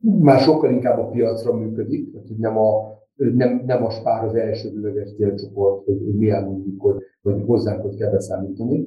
[0.00, 4.72] Már sokkal inkább a piacra működik, tehát nem a nem, nem a spár az első
[4.72, 8.84] bőleges célcsoport, hogy, mi elmondjuk, hogy, hogy hozzánk hogy kell beszámítani,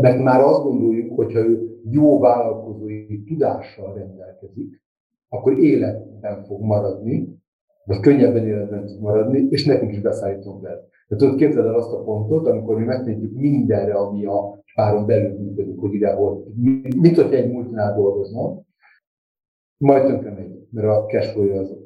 [0.00, 4.82] mert már azt gondoljuk, hogyha ő jó vállalkozói tudással rendelkezik,
[5.28, 7.38] akkor életben fog maradni,
[7.84, 10.88] vagy könnyebben életben tud maradni, és nekünk is beszállítunk le.
[11.10, 15.38] De tudod, képzeld el azt a pontot, amikor mi megnézzük mindenre, ami a páron belül
[15.38, 16.44] működik, hogy ide hol,
[17.00, 18.64] mit, hogyha egy multinál dolgoznak,
[19.76, 21.76] majd tönkre megy, mert a cashflow az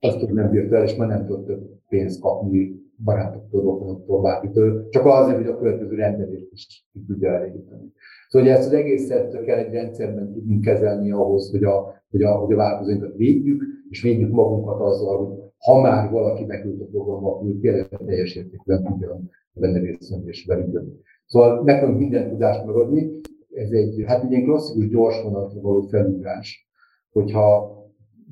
[0.00, 5.06] azt nem bírt el, és már nem tudott több pénzt kapni barátoktól, rokonoktól, bárkitől, csak
[5.06, 7.92] azért, hogy a következő rendelést is ki tudja elégíteni.
[8.28, 12.30] Szóval hogy ezt az egészet kell egy rendszerben tudni kezelni ahhoz, hogy a, hogy a,
[12.30, 17.34] hogy a változóinkat védjük, és védjük magunkat azzal, hogy ha már valaki beküld a programba,
[17.34, 19.20] akkor tényleg teljes értékben tudja
[19.52, 21.00] benne részt venni és velünk.
[21.26, 23.20] Szóval nekünk minden tudást megadni,
[23.54, 26.68] ez egy, hát egy ilyen klasszikus gyors vonatra való felugrás,
[27.12, 27.78] hogyha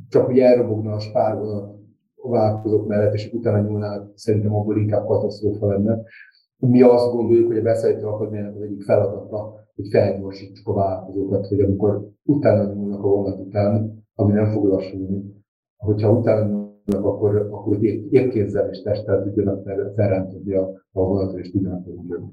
[0.08, 1.76] csak hogy elrobogna a spárvonat
[2.16, 6.02] a vállalkozók mellett, és utána nyúlnának, szerintem abból inkább katasztrófa lenne.
[6.56, 11.60] Mi azt gondoljuk, hogy a beszállító akadémiának az egyik feladata, hogy felgyorsítsuk a vállalkozókat, hogy
[11.60, 15.22] amikor utána nyúlnak a vonat után, ami nem fog lassulni,
[15.76, 19.62] hogyha utána akkor, akkor épp, épp kézzel és testtel tudjanak
[19.94, 22.30] felrántani a, a vonatot, és tudjanak jönni.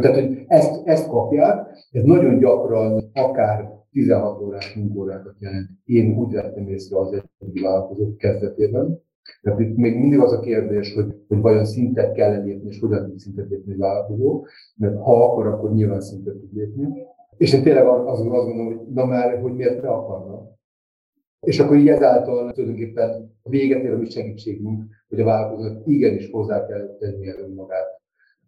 [0.00, 5.68] Tehát, hogy ezt, ezt kapják, ez nagyon gyakran akár 16 órás munkaórákat jelent.
[5.84, 9.00] Én úgy vettem észre az egyik vállalkozók kezdetében.
[9.42, 13.06] Tehát itt még mindig az a kérdés, hogy, hogy vajon szintet kell lépni, és hogyan
[13.06, 14.44] tud szintet lépni egy vállalkozó,
[14.76, 16.88] mert ha akar, akkor nyilván szintet tud lépni.
[17.36, 20.57] És én tényleg azt, azt gondolom, hogy na már, hogy miért ne akarna.
[21.40, 26.66] És akkor így ezáltal tulajdonképpen véget ér a mi segítségünk, hogy a vállalkozónak igenis hozzá
[26.66, 27.86] kell tennie önmagát.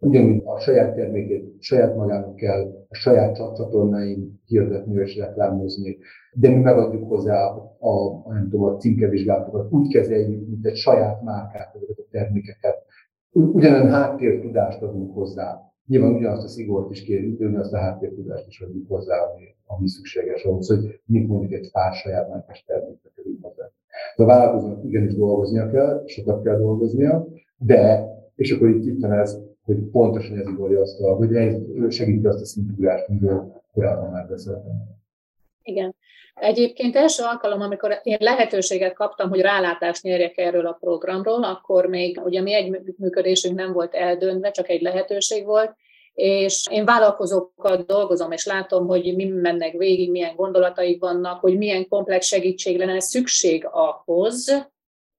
[0.02, 5.98] Ugyanúgy a saját termékét saját magának kell a saját csatornáin hirdetni és reklámozni,
[6.32, 11.22] de mi megadjuk hozzá a, a, nem tudom, a címkevizsgálatokat, úgy kezeljük, mint egy saját
[11.22, 12.76] márkát, ezeket a termékeket.
[13.32, 15.69] Ugyanolyan háttértudást adunk hozzá.
[15.90, 19.88] Nyilván ugyanazt a szigort is kérjük, de ugyanazt a háttértudást is adjuk hozzá, ami, ami
[19.88, 23.70] szükséges ahhoz, hogy mint mondjuk egy pár saját márkás termékre kerül hozzá.
[24.16, 27.26] De a vállalkozónak igenis dolgoznia kell, sokat kell dolgoznia,
[27.58, 32.40] de, és akkor itt, itt ez, hogy pontosan ez igolja azt, a, hogy segíti azt
[32.40, 34.72] a szintugrást, amiről korábban már beszéltem.
[35.62, 35.94] Igen.
[36.34, 42.20] Egyébként első alkalom, amikor én lehetőséget kaptam, hogy rálátást nyerjek erről a programról, akkor még
[42.24, 45.74] ugye mi egy működésünk nem volt eldöntve, csak egy lehetőség volt,
[46.14, 51.88] és én vállalkozókkal dolgozom, és látom, hogy mi mennek végig, milyen gondolataik vannak, hogy milyen
[51.88, 54.68] komplex segítség lenne szükség ahhoz,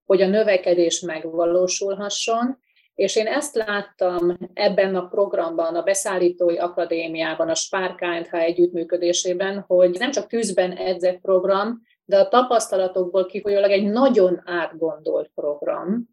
[0.06, 2.60] hogy a növekedés megvalósulhasson,
[2.96, 9.96] és én ezt láttam ebben a programban, a Beszállítói Akadémiában, a Spár KNH együttműködésében, hogy
[10.00, 16.10] nem csak tűzben edzett program, de a tapasztalatokból kifolyólag egy nagyon átgondolt program,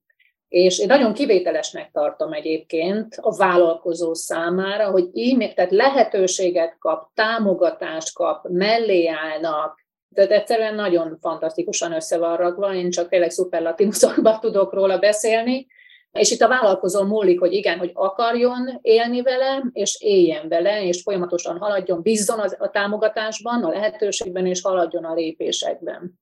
[0.49, 8.14] és én nagyon kivételesnek tartom egyébként a vállalkozó számára, hogy így, tehát lehetőséget kap, támogatást
[8.14, 14.73] kap, mellé állnak, tehát egyszerűen nagyon fantasztikusan össze van rakva, én csak tényleg szuperlatívuszokban tudok
[14.73, 15.67] róla beszélni,
[16.12, 21.03] és itt a vállalkozó múlik, hogy igen, hogy akarjon élni vele, és éljen vele, és
[21.03, 26.18] folyamatosan haladjon, bízzon a támogatásban, a lehetőségben, és haladjon a lépésekben.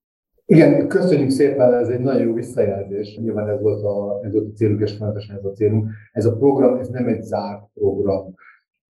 [0.49, 3.17] Igen, köszönjük szépen, ez egy nagyon jó visszajelzés.
[3.17, 5.91] Nyilván ez volt a, ez volt a célunk, és fontosan ez a célunk.
[6.13, 8.35] Ez a program, ez nem egy zárt program.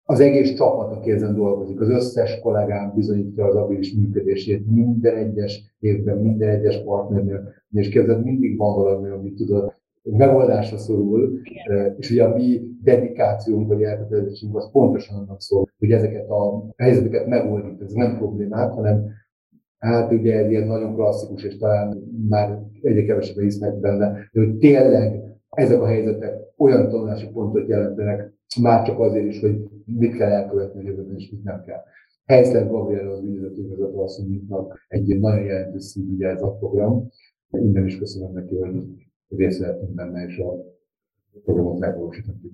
[0.03, 5.75] Az egész csapat, aki ezen dolgozik, az összes kollégám bizonyítja az abilis működését minden egyes
[5.79, 11.39] évben, minden egyes partnernél, és képzeld, mindig van valami, amit tudod, megoldásra szorul,
[11.97, 17.27] és ugye a mi dedikációnk vagy elkötelezettségünk az pontosan annak szól, hogy ezeket a helyzeteket
[17.27, 17.81] megoldjuk.
[17.81, 19.05] Ez nem problémák, hanem
[19.77, 24.57] hát ugye ez ilyen nagyon klasszikus, és talán már egyre kevesebben hisznek benne, de hogy
[24.57, 30.29] tényleg ezek a helyzetek olyan tanulási pontot jelentenek, már csak azért is, hogy mit kell
[30.29, 31.79] elkövetni a jövőben, és mit nem kell.
[32.25, 37.09] Helyszlen Gabriel az ügyvezetőigazgató asszonyunknak egy nagyon jelentős szívügye ez a program.
[37.49, 38.83] Minden is köszönöm neki, hogy
[39.37, 40.53] részt vettünk benne, és a
[41.43, 42.51] programot megvalósítottuk.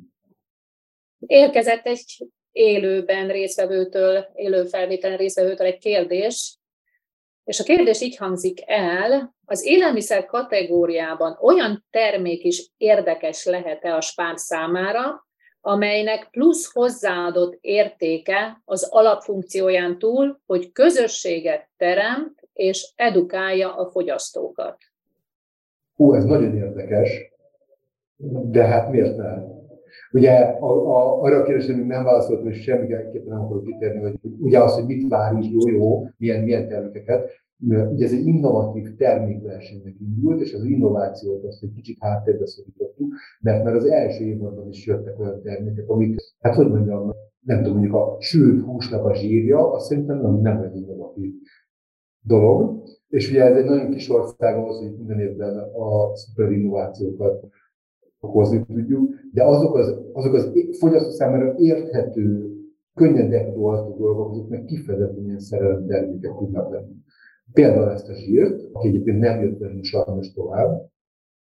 [1.19, 6.59] Érkezett egy élőben részvevőtől, élő felvételen részvevőtől egy kérdés,
[7.43, 14.01] és a kérdés így hangzik el, az élelmiszer kategóriában olyan termék is érdekes lehet-e a
[14.01, 15.27] spár számára,
[15.61, 24.77] amelynek plusz hozzáadott értéke az alapfunkcióján túl, hogy közösséget teremt és edukálja a fogyasztókat.
[25.99, 27.33] Hú, ez nagyon érdekes,
[28.51, 29.43] de hát miért nem?
[30.11, 34.19] Ugye a, a, arra a kérdésre még nem válaszoltam, és semmiképpen nem akarok kitérni, hogy
[34.39, 37.29] ugye az, hogy mit várunk, jó, jó, milyen, milyen termékeket.
[37.67, 43.63] Ugye ez egy innovatív termékversenynek indult, és az innovációt azt egy kicsit háttérbe szorítottuk, mert
[43.63, 47.95] már az első évadban is jöttek olyan termékek, amik, hát hogy mondjam, nem tudom, mondjuk
[47.95, 51.33] a sült húsnak a zsírja, azt szerintem nem, nem egy innovatív
[52.21, 52.83] dolog.
[53.09, 57.45] És ugye ez egy nagyon kis ország ahhoz, hogy minden évben a szuper innovációkat
[58.19, 62.53] hozni tudjuk, de azok az, azok az fogyasztó számára érthető,
[62.93, 66.95] könnyen dekorálható dolgok, azok meg kifejezetten ilyen szerelem termékek tudnak lenni.
[67.53, 70.89] Például ezt a zsírt, aki egyébként nem jött velünk sajnos tovább,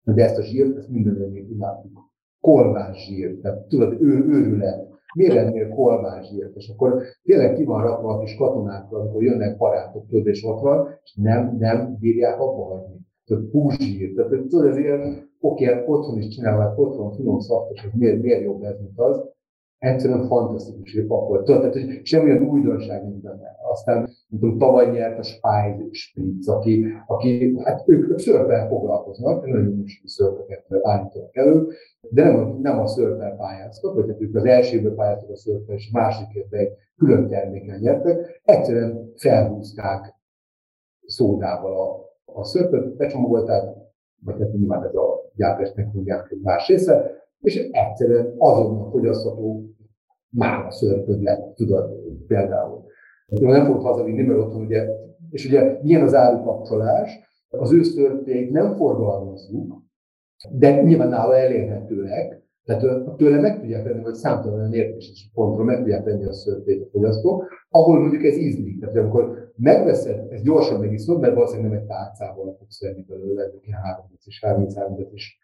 [0.05, 1.99] de ezt a zsírt, ezt mindenki imádjuk.
[2.40, 4.86] Kolmás zsír, tehát tudod, ő, őrület,
[5.16, 6.57] miért lennél kolmázsírt?
[6.57, 10.61] És akkor tényleg ki van rakva a kis katonákkal, amikor jönnek barátok, tudod, és ott
[10.61, 12.96] van, és nem, nem bírják abba hagyni.
[13.26, 14.14] Tehát húzsír.
[14.14, 18.62] Tehát tudod, ez ilyen, oké, otthon is csinálják, otthon finom szaftos, hogy miért, miért jobb
[18.62, 19.35] ez, mint az
[19.78, 21.44] egyszerűen fantasztikus, hogy pakolt.
[21.44, 23.56] Tudod, tehát, hogy semmilyen újdonság nincs benne.
[23.70, 23.96] Aztán,
[24.28, 30.06] nem tudom, tavaly nyert a Spice Spritz, aki, aki hát ők, szörpel foglalkoznak, nagyon minőségű
[30.06, 31.66] szörpeket állítanak elő,
[32.00, 35.76] de nem, nem a szörpel pályáztak, vagy hát ők az első évben pályáztak a szörpel,
[35.76, 40.14] és a második évben egy külön terméken nyertek, egyszerűen felhúzták
[41.06, 43.62] szódával a, a szörpet, becsomagolták,
[44.24, 49.64] vagy hát nyilván ez a gyártás technológiának egy más része, és egyszerűen azonnal fogyasztható
[50.29, 51.90] mára szörpöd lett, tudod,
[52.27, 52.85] például.
[53.27, 54.87] Jó, nem fogod hazavinni, mert otthon ugye,
[55.31, 57.18] és ugye milyen az árukapcsolás,
[57.49, 59.85] az ősztörték nem forgalmazzuk,
[60.51, 65.77] de nyilván nála elérhetőek, tehát tőle meg tudják venni, vagy számtalan olyan értékes pontról meg
[65.77, 68.81] tudják venni a szörtét a fogyasztó, ahol mondjuk ez ízlik.
[68.81, 73.61] Tehát amikor megveszed, ez gyorsan megiszod, mert valószínűleg nem egy tárcával fogsz venni belőle, egy
[73.62, 75.38] ilyen 30 és 33 is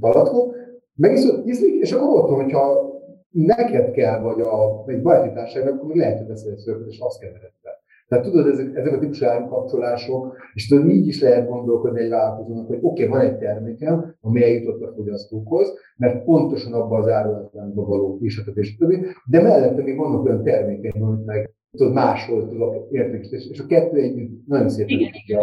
[0.00, 0.54] palackot,
[0.96, 2.94] megiszod, ízlik, és akkor ott, hogyha
[3.30, 7.20] neked kell, vagy a, egy baráti társaságnak, akkor lehet, hogy veszel egy szörpöt, és azt
[7.20, 7.70] kevered be.
[8.08, 12.66] Tehát tudod, ezek, ezek a típusú árukapcsolások, és tudod, így is lehet gondolkodni egy vállalkozónak,
[12.66, 17.86] hogy oké, okay, van egy termékem, ami eljutott a fogyasztókhoz, mert pontosan abban az árulatlánkban
[17.86, 21.54] való, és a többi, és a többi, de mellette még vannak olyan termékeim, amit meg
[21.70, 25.42] tudod, máshol tudok értékesíteni, és a kettő együtt nagyon szépen tudja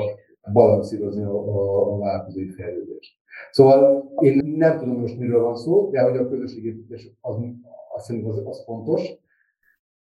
[0.54, 3.16] balanszírozni a, a, a vállalkozói fejlődést.
[3.52, 7.36] Szóval én nem tudom most miről van szó, de hogy a közösségépítés az,
[7.96, 9.02] azt az, az fontos,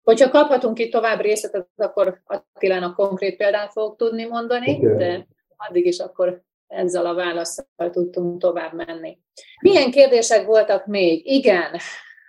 [0.02, 4.96] Hogyha kaphatunk itt tovább részletet, akkor Attilának konkrét példát fogok tudni mondani, okay.
[4.96, 9.18] de addig is akkor ezzel a válaszsal tudtunk tovább menni.
[9.60, 11.26] Milyen kérdések voltak még?
[11.26, 11.70] Igen,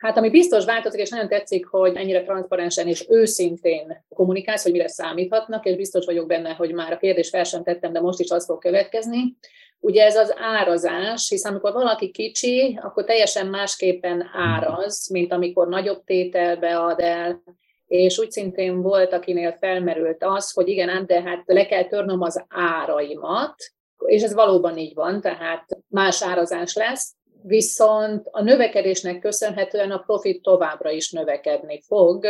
[0.03, 4.87] hát ami biztos változik, és nagyon tetszik, hogy ennyire transzparensen és őszintén kommunikálsz, hogy mire
[4.87, 8.29] számíthatnak, és biztos vagyok benne, hogy már a kérdés fel sem tettem, de most is
[8.29, 9.37] az fog következni.
[9.79, 16.03] Ugye ez az árazás, hiszen amikor valaki kicsi, akkor teljesen másképpen áraz, mint amikor nagyobb
[16.03, 17.43] tételbe ad el,
[17.87, 22.45] és úgy szintén volt, akinél felmerült az, hogy igen, de hát le kell törnöm az
[22.49, 23.55] áraimat,
[24.05, 27.13] és ez valóban így van, tehát más árazás lesz,
[27.43, 32.25] viszont a növekedésnek köszönhetően a profit továbbra is növekedni fog,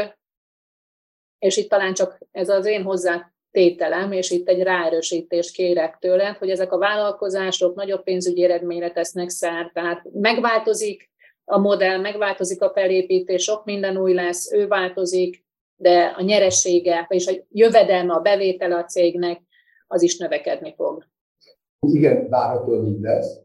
[1.39, 6.49] és itt talán csak ez az én hozzátételem, és itt egy ráerősítést kérek tőle, hogy
[6.49, 11.11] ezek a vállalkozások nagyobb pénzügyi eredményre tesznek szert, tehát megváltozik
[11.45, 15.45] a modell, megváltozik a felépítés, sok minden új lesz, ő változik,
[15.75, 19.41] de a nyeressége és a jövedelme, a bevétele a cégnek
[19.87, 21.07] az is növekedni fog.
[21.79, 23.42] Igen, várhatóan így lesz.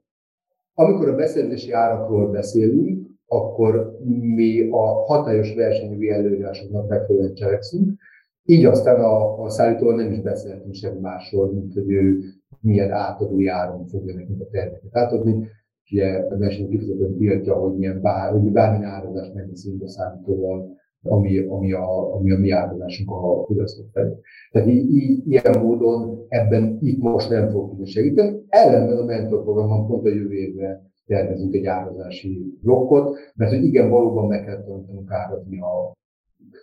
[0.81, 3.99] Amikor a beszerzési árakról beszélünk, akkor
[4.35, 8.01] mi a hatályos versenyjogi előírásoknak megfelelően cselekszünk.
[8.45, 12.19] Így aztán a, a szállítóval nem is beszéltünk semmi másról, mint hogy ő
[12.61, 15.49] milyen átadói áron fogja nekünk a terméket átadni.
[15.91, 21.39] Ugye a verseny kifejezetten tiltja, hogy, milyen bár, hogy bármilyen árazást megviszünk a szállítóval ami,
[21.39, 24.13] ami, a, ami a mi áldozásunk a fogyasztók felé.
[24.51, 28.43] Tehát így, így, ilyen módon ebben itt most nem fog tudni segíteni.
[28.49, 33.91] Ellenben a mentor programban pont a jövő évre tervezünk egy árazási blokkot, mert hogy igen,
[33.91, 35.97] valóban meg kell tanulnunk árazni a,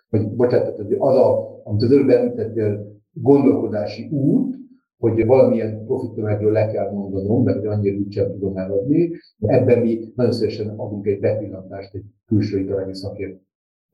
[0.09, 4.55] vagy bocsánat, az a, amit az előbb említettél, gondolkodási út,
[4.97, 9.11] hogy valamilyen profittömegről le kell mondanom, mert annyira úgysem tudom eladni.
[9.39, 13.39] Ebben mi nagyon szívesen adunk egy bepillantást egy külső italányi szakért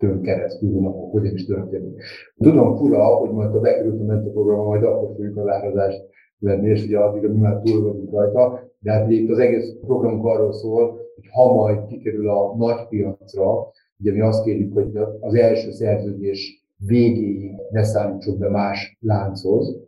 [0.01, 2.03] tön keresztül hónapok hogyan is történik.
[2.37, 6.01] Tudom fura, hogy majd a bekerült a mentorprogramon, majd akkor fogjuk az árazást
[6.37, 10.25] venni, és ugye addig mi már túl vagyunk rajta, de hát itt az egész programunk
[10.25, 15.33] arról szól, hogy ha majd kikerül a nagy piacra, ugye mi azt kérjük, hogy az
[15.33, 19.79] első szerződés végéig ne szállítsuk be más lánchoz.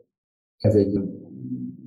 [0.57, 0.99] Ez egy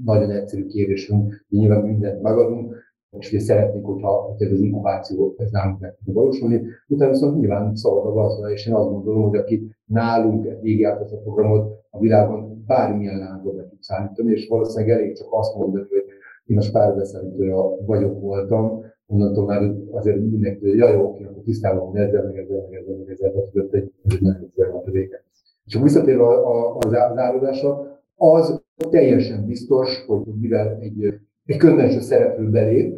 [0.04, 2.75] nagyon egyszerű kérésünk, nyilván mindent megadunk,
[3.18, 6.62] és ugye szeretnénk, hogyha ez az innováció ez nálunk meg tudna valósulni.
[6.88, 11.12] Utána viszont nyilván szabad a gazda, és én azt gondolom, hogy aki nálunk végigjárt ezt
[11.12, 15.86] a programot, a világon bármilyen láncot be tud szállítani, és valószínűleg elég csak azt mondani,
[15.88, 16.04] hogy
[16.46, 21.96] én a spárbeszállítója vagyok voltam, onnantól már azért mindenki, hogy jaj, oké, akkor tisztában van
[21.96, 25.24] ezzel, meg ezzel, meg ezzel, meg ezzel, tehát egy, nagyon folyamat a vége.
[25.66, 26.24] Akkor visszatérve
[26.78, 32.94] az áradásra, az teljesen biztos, hogy mivel egy, egy közbenső szereplő belép,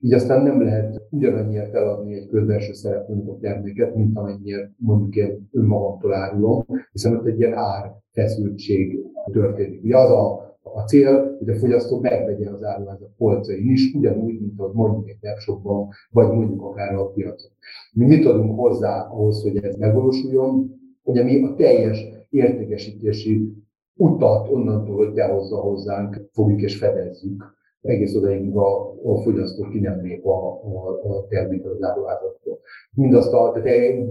[0.00, 5.48] így aztán nem lehet ugyanannyiért eladni egy közbenső szereplőnek a terméket, mint amennyire mondjuk én
[5.52, 8.98] önmagamtól árulom, hiszen ott egy ilyen árfeszültség
[9.32, 9.84] történik.
[9.84, 14.40] Ugye az a, a cél, hogy a fogyasztó megvegye az árulás a polcain is, ugyanúgy,
[14.40, 17.50] mint ahogy mondjuk egy webshopban, vagy mondjuk akár a piacon.
[17.92, 20.74] Mi mit adunk hozzá ahhoz, hogy ez megvalósuljon?
[21.02, 23.52] Ugye mi a teljes értékesítési
[23.94, 27.54] utat onnantól, hogy behozza hozzánk, fogjuk és fedezzük
[27.88, 32.58] egész odaig a, a fogyasztó ki nem lép a, a, a terméket az áruházattól.
[32.94, 34.06] Mindazt a, tehát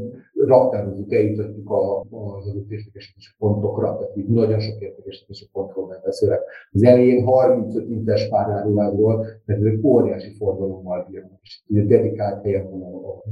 [0.45, 6.41] raktározzuk, eljutatjuk a, az adott értékesítési pontokra, tehát így nagyon sok értékesítési pontról beszélek.
[6.71, 12.81] Az elején 35 intes páráruházról, mert ezek óriási forgalommal bírnak, és ugye dedikált helyen van
[12.81, 13.23] a, a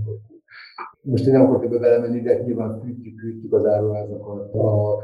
[1.02, 4.98] most én nem akarok ebbe belemenni, de nyilván fűtjük, fűtjük az áruházakat, a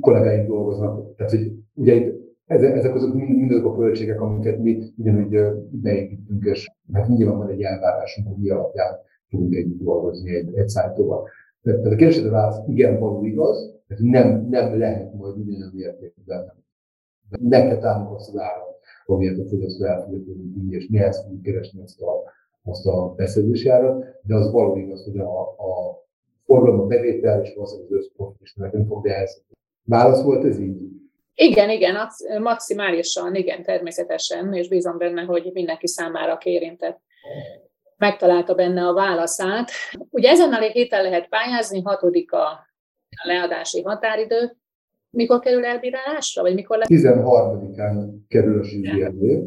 [0.00, 1.16] kollégáink dolgoznak.
[1.16, 5.38] Tehát, hogy ugye itt ezek azok mind, mind azok a költségek, amiket mi ugyanúgy
[5.70, 8.96] beépítünk, és hát nyilván van egy elvárásunk, hogy mi alapján
[9.30, 11.28] tudunk együtt dolgozni egy, egy szájtóval.
[11.62, 16.52] Tehát a kérdésedre válasz igen, való igaz, tehát nem, nem lehet majd ugyanolyan mértékben.
[17.40, 21.42] Meg kell állnunk azt az árat, amiért a fogyasztó el fogja tudni, és mihez fogjuk
[21.42, 22.22] keresni azt a,
[22.62, 26.02] azt a beszélősi árat, de az való igaz, hogy a, a
[26.44, 29.42] forgalom, a bevétel és valószínűleg az összprofit is növekedni fog, de ez
[29.84, 30.92] válasz volt ez így?
[31.34, 31.96] Igen, igen,
[32.42, 37.00] maximálisan, igen, természetesen, és bízom benne, hogy mindenki számára érintett
[37.96, 39.70] megtalálta benne a válaszát.
[40.10, 42.66] Ugye ezen a héten lehet pályázni, hatodik a
[43.22, 44.56] leadási határidő.
[45.10, 46.88] Mikor kerül elbírálásra, vagy mikor lesz?
[46.90, 49.42] 13-án kerül a zsűri elé.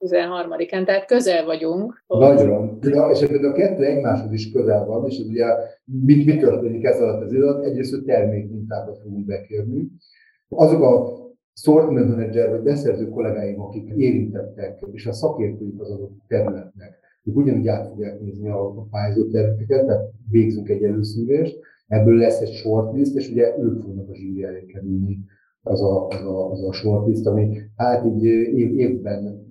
[0.00, 2.04] 13-án, tehát közel vagyunk.
[2.06, 2.78] Nagyon.
[2.82, 5.46] Ja, és ebben a kettő egymáshoz is közel van, és ugye
[5.84, 7.64] mit, mit történik ez alatt az időt?
[7.64, 9.88] Egyrészt a termékmintákat fogunk bekérni.
[10.54, 11.20] Azok a
[11.54, 17.68] sortment manager vagy beszerző kollégáim, akik érintettek, és a szakértőik az adott területnek, ők ugyanúgy
[17.68, 23.14] át fogják nézni a, a pályázó termékeket, tehát végzünk egy előszűrést, ebből lesz egy shortlist,
[23.16, 25.18] és ugye ők fognak a zsíri elé kerülni
[25.62, 29.50] az a, az a, az a shortlist, ami hát így év, évben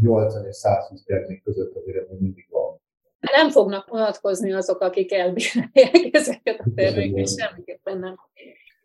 [0.00, 2.80] 80 és 120 termék között azért mindig van.
[3.20, 8.14] Nem fognak vonatkozni azok, akik elbírálják ezeket a termékeket, semmiképpen nem.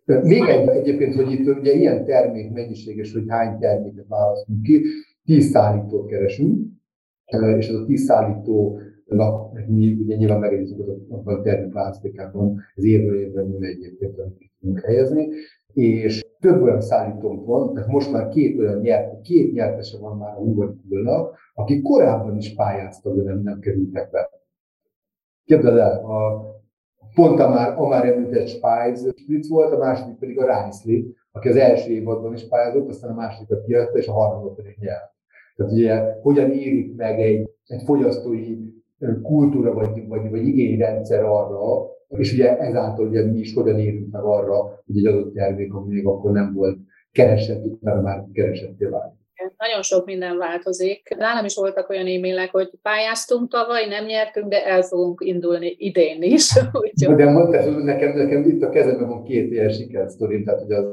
[0.06, 4.82] Még egy egyébként, hogy itt ugye ilyen termék mennyiség, és hogy hány terméket választunk ki,
[5.24, 6.68] 10 szállítót keresünk,
[7.58, 13.42] és az a 10 szállítónak mi ugye nyilván megegyezünk az a termékválasztékában, az évről évre
[13.42, 14.16] nő egyébként,
[14.60, 15.28] tudunk helyezni,
[15.74, 20.34] és több olyan szállítónk van, tehát most már két olyan nyert, két nyertese van már
[20.34, 24.30] a Hungarikúlnak, akik korábban is pályáztak, de nem, nem kerültek be.
[25.46, 26.55] Képzeld el, a,
[27.16, 31.48] pont a már, a már említett Spice Spritz volt, a második pedig a Reisley, aki
[31.48, 35.14] az első évadban is pályázott, aztán a másodikat kiadta, és a harmadik pedig nyert.
[35.56, 38.58] Tehát ugye hogyan érik meg egy, egy fogyasztói
[39.22, 44.24] kultúra vagy, vagy, vagy igényrendszer arra, és ugye ezáltal ugye mi is hogyan érünk meg
[44.24, 46.78] arra, hogy egy adott termék, ami még akkor nem volt
[47.12, 49.14] keresett, mert már keresetté vált.
[49.58, 51.16] Nagyon sok minden változik.
[51.18, 56.22] Nálam is voltak olyan e-mailek, hogy pályáztunk tavaly, nem nyertünk, de el fogunk indulni idén
[56.22, 56.52] is.
[56.82, 57.16] Úgyhogy...
[57.16, 60.86] De mondtad, nekem, nekem itt a kezemben van két ilyen sikersztorim, tehát hogy az,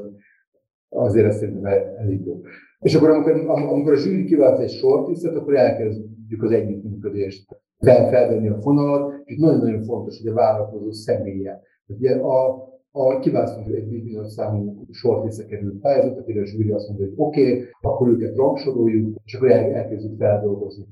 [0.89, 1.65] azért ezt szerintem
[1.97, 2.41] elég jó.
[2.79, 7.45] És akkor amikor, amikor a zsűri kiválaszt egy shortlistet, akkor elkezdjük az együttműködést,
[7.79, 11.61] fel, felvenni a fonalat, és nagyon-nagyon fontos, hogy a vállalkozó személye.
[11.85, 12.63] Ugye a,
[12.95, 17.41] a kiválasztunk egy bizonyos számú shortlistre került pályázat, akire a zsűri azt mondja, hogy oké,
[17.41, 20.85] okay, akkor őket rangsoroljuk, és akkor el, elkezdjük feldolgozni.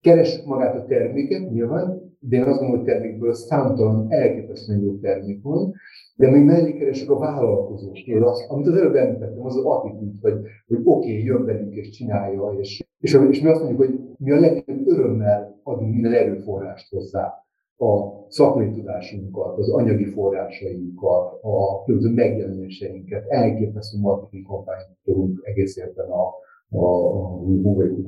[0.00, 5.42] Keres magát a terméket, nyilván, de én azt gondolom, hogy termékből számtalan elképesztően jó termék
[5.42, 5.74] van,
[6.16, 10.40] de még mellé keresek a vállalkozóktól, az, amit az előbb említettem, az az attitűd, hogy,
[10.66, 14.30] hogy oké, okay, jön velünk és csinálja, és, és, és mi azt mondjuk, hogy mi
[14.30, 17.44] a legjobb örömmel adunk minden erőforrást hozzá
[17.76, 26.10] a szakmai tudásunkat, az anyagi forrásainkat, a különböző megjelenéseinket, elképesztő marketing kampányt tudunk egész érten
[26.10, 26.34] a,
[26.78, 26.84] a,
[27.24, 27.42] a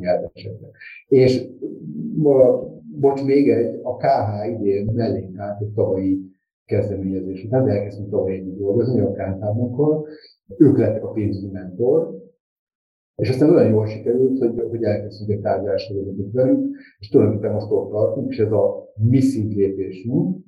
[0.01, 0.71] nyerteseknek.
[1.09, 1.47] És
[2.17, 2.62] ma,
[3.01, 6.21] bocs, még egy, a KH idén mellénk állt egy tavalyi
[6.64, 10.07] kezdeményezés után, de elkezdtünk tavaly együtt dolgozni a KH-támokkal,
[10.59, 12.14] ők lettek a pénzügyi mentor,
[13.17, 15.93] és aztán olyan jól sikerült, hogy, hogy elkezdtünk egy tárgyalást
[16.33, 20.45] velük, és tulajdonképpen most ott tartunk, és ez a mi szintlépésünk,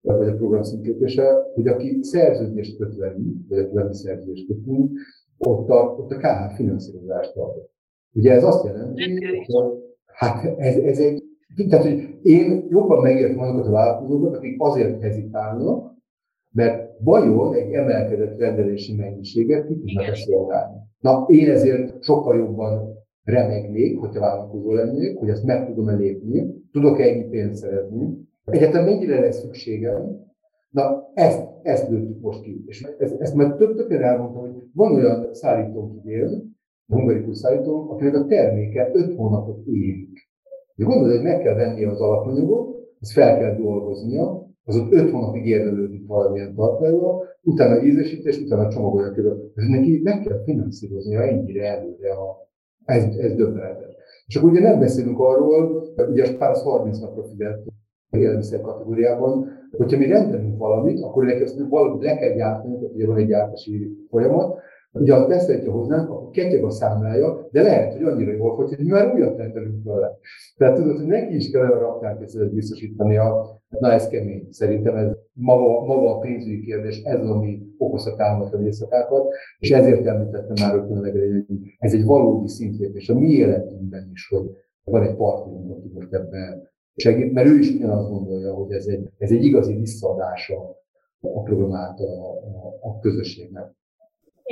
[0.00, 4.98] vagy a program szintlépése, hogy aki szerződést köt velünk, vagy aki velünk szerződést kötünk,
[5.38, 7.70] ott a, ott a KH finanszírozást tartott.
[8.12, 9.02] Ugye ez azt jelenti,
[9.46, 9.64] hogy
[10.06, 11.22] hát ez, ez egy,
[11.68, 15.92] tehát, hogy én jobban megértem azokat a vállalkozókat, akik azért hezitálnak,
[16.52, 20.90] mert vajon egy emelkedett rendelési mennyiséget ki tudnak szolgálni.
[21.02, 27.02] Na, én ezért sokkal jobban remegnék, hogyha vállalkozó lennék, hogy ezt meg tudom elépni, tudok-e
[27.02, 30.30] ennyi pénzt szerezni, egyetem mennyire lesz szükségem,
[30.70, 32.62] na ezt, ezt lőttük most ki.
[32.66, 38.14] És ezt, ezt már több többen elmondtam, hogy van olyan szállítónk idén, hungarikus szállító, akinek
[38.14, 40.30] a terméke 5 hónapot érik.
[40.74, 45.10] De gondolod, hogy meg kell vennie az alapanyagot, ezt fel kell dolgoznia, az ott 5
[45.10, 49.52] hónapig érvelődik valamilyen tartalommal, utána ízesítés, utána csomagolja körül.
[49.54, 52.50] Ez neki meg kell finanszíroznia ennyire előre a,
[52.84, 53.94] ez, ez döbbenetes.
[54.26, 57.62] És akkor ugye nem beszélünk arról, ugye a pár 30 napra fizet
[58.10, 63.06] élelmiszer kategóriában, hogyha mi rendelünk valamit, akkor neki ezt valamit le kell gyártani, tehát ugye
[63.06, 64.58] van egy gyártási folyamat,
[64.94, 68.86] Ugye azt beszállítja hozzánk, akkor ketyeg a számlája, de lehet, hogy annyira jól fogy, hogy
[68.86, 70.18] már újat rendelünk vele.
[70.56, 73.16] Tehát tudod, hogy neki is kell a raktárkészletet biztosítani.
[73.16, 74.46] A, na ez kemény.
[74.50, 79.28] Szerintem ez maga, maga a pénzügyi kérdés, ez az, ami okozza támadta éjszakákat,
[79.58, 81.44] és ezért említettem már rögtön hogy
[81.78, 84.50] ez egy valódi szintlépés a mi életünkben is, hogy
[84.84, 89.08] van egy partnerünk, aki most ebben segít, mert ő is ugyanazt gondolja, hogy ez egy,
[89.18, 90.76] ez egy igazi visszaadása
[91.20, 93.80] a program a, a, a közösségnek.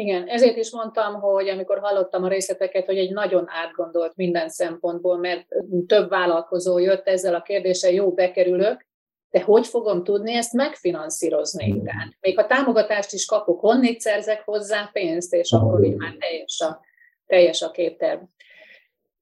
[0.01, 5.19] Igen, ezért is mondtam, hogy amikor hallottam a részleteket, hogy egy nagyon átgondolt minden szempontból,
[5.19, 5.47] mert
[5.87, 8.87] több vállalkozó jött ezzel a kérdéssel, jó, bekerülök,
[9.31, 11.71] de hogy fogom tudni ezt megfinanszírozni?
[11.71, 11.85] Hmm.
[11.85, 16.61] Tehát még a támogatást is kapok, honnét szerzek hozzá pénzt, és akkor így már teljes
[16.61, 16.81] a,
[17.27, 18.21] teljes a képterv.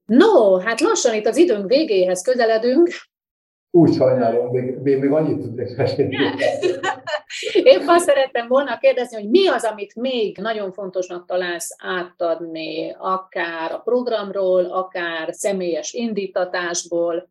[0.05, 2.91] No, hát lassan itt az időnk végéhez közeledünk.
[3.71, 6.17] Úgy sajnálom, még, még, még annyit tudnék mesélni.
[7.73, 13.73] Én azt szerettem volna kérdezni, hogy mi az, amit még nagyon fontosnak találsz átadni, akár
[13.73, 17.29] a programról, akár személyes indítatásból,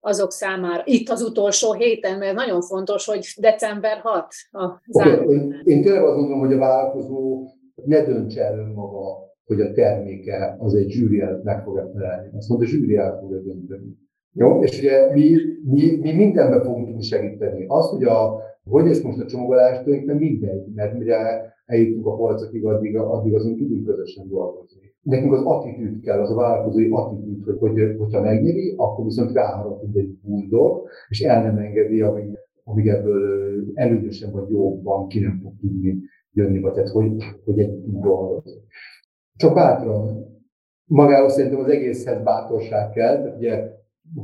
[0.00, 5.22] azok számára itt az utolsó héten, mert nagyon fontos, hogy december 6 a záró.
[5.22, 5.34] Okay.
[5.34, 7.44] Én, én tényleg azt gondolom, hogy a vállalkozó
[7.84, 12.30] ne döntse el önmaga, hogy a terméke az egy zsűri előtt meg fog felelni.
[12.36, 14.04] Azt mondta, a zsűri el fogja dönteni.
[14.32, 14.62] Jó?
[14.62, 17.64] És ugye mi, mi, mi mindenben fogunk tudni segíteni.
[17.68, 18.40] Az, hogy a,
[18.70, 21.16] hogy ezt most a csomagolást tulajdonképpen mindegy, mert ugye
[21.66, 24.94] eljutunk a polcokig, addig, addig azon tudunk közösen dolgozni.
[25.02, 29.96] Nekünk az attitűd kell, az a vállalkozói attitűd, hogy, hogy hogyha megnyeri, akkor viszont ráharapunk
[29.96, 35.52] egy buldog, és el nem engedi, amíg, amíg ebből elődösen vagy jobban ki nem fog
[35.60, 35.98] tudni
[36.32, 37.10] jönni, vagy tehát hogy,
[37.44, 38.60] hogy egy dolgozni.
[39.36, 40.24] Csak bátran,
[40.84, 43.75] magához szerintem az egészhez bátorság kell, ugye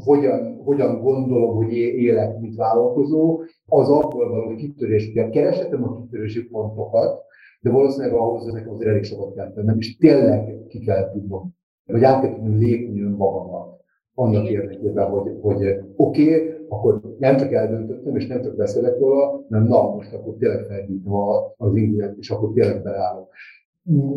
[0.05, 5.09] hogyan, hogyan gondolom, hogy élek, mint vállalkozó, az abból való kitörés.
[5.09, 7.23] Ugye keresetem a kitörési pontokat,
[7.61, 11.55] de valószínűleg ahhoz nekem azért elég sokat kell tennem, és tényleg ki kell tudnom,
[11.87, 13.81] vagy át kell tudnom lépni önmagamat
[14.15, 15.65] annak érdekében, hogy, hogy
[15.97, 20.35] oké, okay, akkor nem csak eldöntöttem, és nem csak beszélek róla, hanem na, most akkor
[20.39, 21.13] tényleg felgyűjtöm
[21.57, 23.29] az ingület, és akkor tényleg beállok.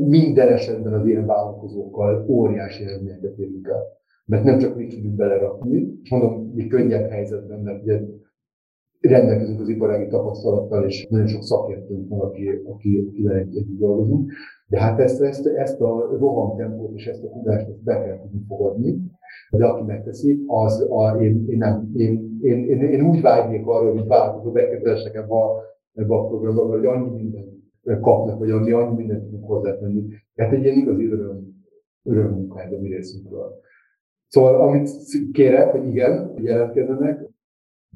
[0.08, 3.84] Minden esetben az ilyen vállalkozókkal óriási eredményeket érünk el
[4.26, 8.02] mert nem csak mi tudjuk belerakni, és mondom, mi könnyebb helyzetben, mert ugye
[9.00, 14.32] rendelkezünk az iparági tapasztalattal, és nagyon sok szakértőnk van, aki, aki, akivel egy, egy dolgozunk,
[14.68, 19.02] de hát ezt, ezt, ezt a rohamtempót és ezt a tudást be kell tudni fogadni,
[19.52, 23.92] de aki megteszi, az a, én, én, nem, én, én, én, én, úgy vágynék arra,
[23.92, 25.62] hogy változó bekerülhessek ebbe a,
[25.94, 27.54] ebbe a programba, hogy annyi mindent
[28.02, 30.08] kapnak, vagy annyi, annyi mindent tudunk hozzátenni.
[30.36, 31.64] Tehát egy ilyen igazi öröm,
[32.04, 33.64] örömmunka ez a mi részünkről.
[34.36, 34.90] Szóval amit
[35.32, 37.30] kérek, hogy igen, jelentkezzenek.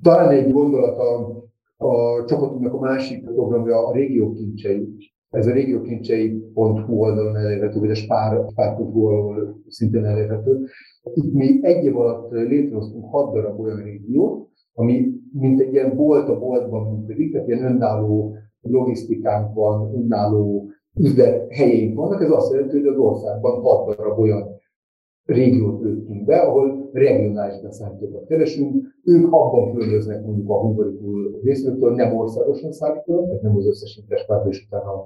[0.01, 1.43] Talán egy gondolat a,
[1.77, 4.87] a csapatunknak a másik programja a régió kincsei.
[5.29, 10.65] Ez a régiókincsei.hu oldalon elérhető, vagy a spár, spár.hu oldalon szintén elérhető.
[11.13, 16.29] Itt mi egy év alatt létrehoztunk hat darab olyan régiót, ami mint egy ilyen bolt
[16.29, 20.69] a boltban működik, tehát ilyen önálló logisztikánk van, önálló
[20.99, 22.21] üzlet helyeink vannak.
[22.21, 24.59] Ez azt jelenti, hogy az országban hat darab olyan
[25.30, 28.97] régiót lőttünk be, ahol regionális beszállítókat keresünk.
[29.03, 34.49] Ők abban fölöznek mondjuk a hungarikul részlőtől, nem országosan szállítanak, tehát nem az összes interspárba,
[34.49, 35.05] és utána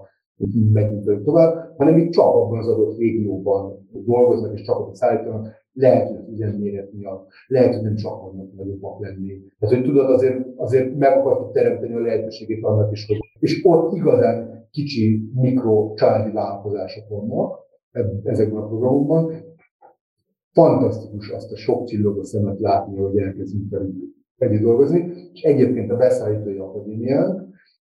[0.73, 6.07] megyünk tovább, hanem itt csak abban az adott régióban dolgoznak, és csak ott szállítanak, lehet,
[6.07, 9.41] hogy az üzemméret miatt, lehet, hogy nem csak annak nagyobbak lenni.
[9.59, 13.95] Tehát, hogy tudod, azért, azért meg akartuk teremteni a lehetőségét annak is, hogy és ott
[13.95, 17.61] igazán kicsi mikro családi vállalkozások vannak
[18.23, 19.31] ezekben a programokban,
[20.53, 23.95] fantasztikus azt a sok csillogó szemet látni, hogy elkezdünk velük
[24.37, 27.41] együtt dolgozni, és egyébként a beszállítói akadémiánk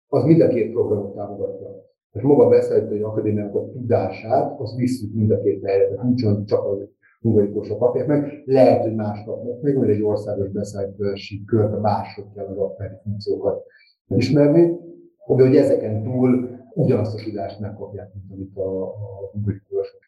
[0.09, 1.69] az mind a két programot támogatja.
[2.13, 6.45] És maga a beszállítói akadémiának a tudását, az visszük mind a két helyre, tehát nincs
[6.45, 6.89] csak az
[7.21, 12.47] hungarikósok kapják meg, lehet, hogy más kapnak meg, mert egy országos beszállítási körbe máshogy kell
[12.47, 13.63] az aktári funkciókat
[14.09, 14.79] ismerni,
[15.37, 20.01] de hogy ezeken túl ugyanazt a tudást megkapják, mint amit a, a hungarikósok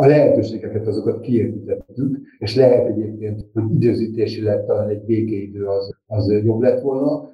[0.00, 6.60] a lehetőségeket azokat kiépítettük, és lehet egyébként, hogy időzítésileg talán egy békeidő az, az jobb
[6.60, 7.30] lett volna,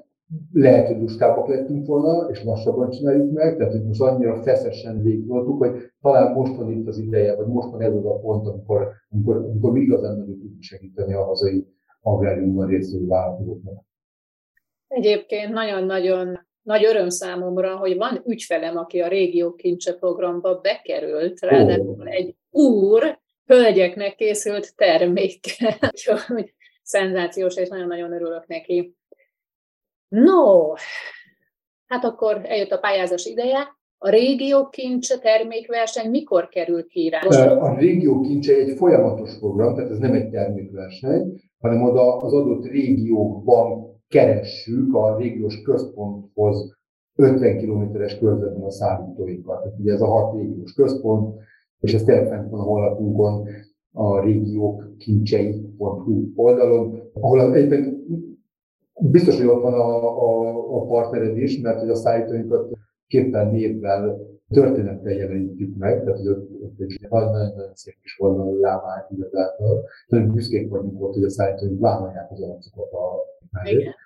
[0.52, 5.58] lehet, hogy lustábbak lettünk volna, és lassabban csináljuk meg, tehát hogy most annyira feszesen végigoltuk,
[5.58, 9.36] hogy talán most van itt az ideje, vagy most van ez a pont, amikor, amikor,
[9.36, 11.66] amikor mi igazán nagyon tudunk segíteni a hazai
[12.00, 13.84] agráriumban résztvevő vállalkozóknak.
[14.88, 22.08] Egyébként nagyon-nagyon nagy öröm számomra, hogy van ügyfelem, aki a Régió Kincse programba bekerült, ráadásul
[22.08, 25.76] egy úr hölgyeknek készült termékkel.
[25.92, 28.96] Úgyhogy szenzációs, és nagyon-nagyon örülök neki.
[30.08, 30.72] No,
[31.86, 33.76] hát akkor eljött a pályázás ideje.
[33.98, 37.60] A régió kincse termékverseny mikor kerül kiírásra?
[37.60, 42.66] A régió kincse egy folyamatos program, tehát ez nem egy termékverseny, hanem oda az adott
[42.66, 46.76] régiókban keressük a régiós központhoz
[47.16, 49.62] 50 kilométeres körzetben a szállítóinkat.
[49.62, 51.40] Tehát ugye ez a hat régiós központ,
[51.80, 53.48] és ez tényleg fent van a honlapunkon,
[53.92, 58.04] a régiók kincsei.hu oldalon, ahol egyben
[59.00, 62.68] biztos, hogy ott van a, a, a partnered is, mert hogy a szállítóinkat
[63.06, 64.18] képpen névvel
[64.54, 69.84] történettel jelenítjük meg, tehát hogy ott, ott egy nagyon-nagyon szép kis oldalon lávált igazából.
[70.06, 73.32] Nagyon büszkék vagyunk ott, hogy a szállítóink vállalják az arcokat a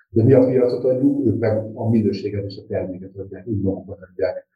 [0.09, 3.99] De mi a piacot adjuk, ők meg a minőséget és a terméket adják, úgy magukat
[4.11, 4.47] adják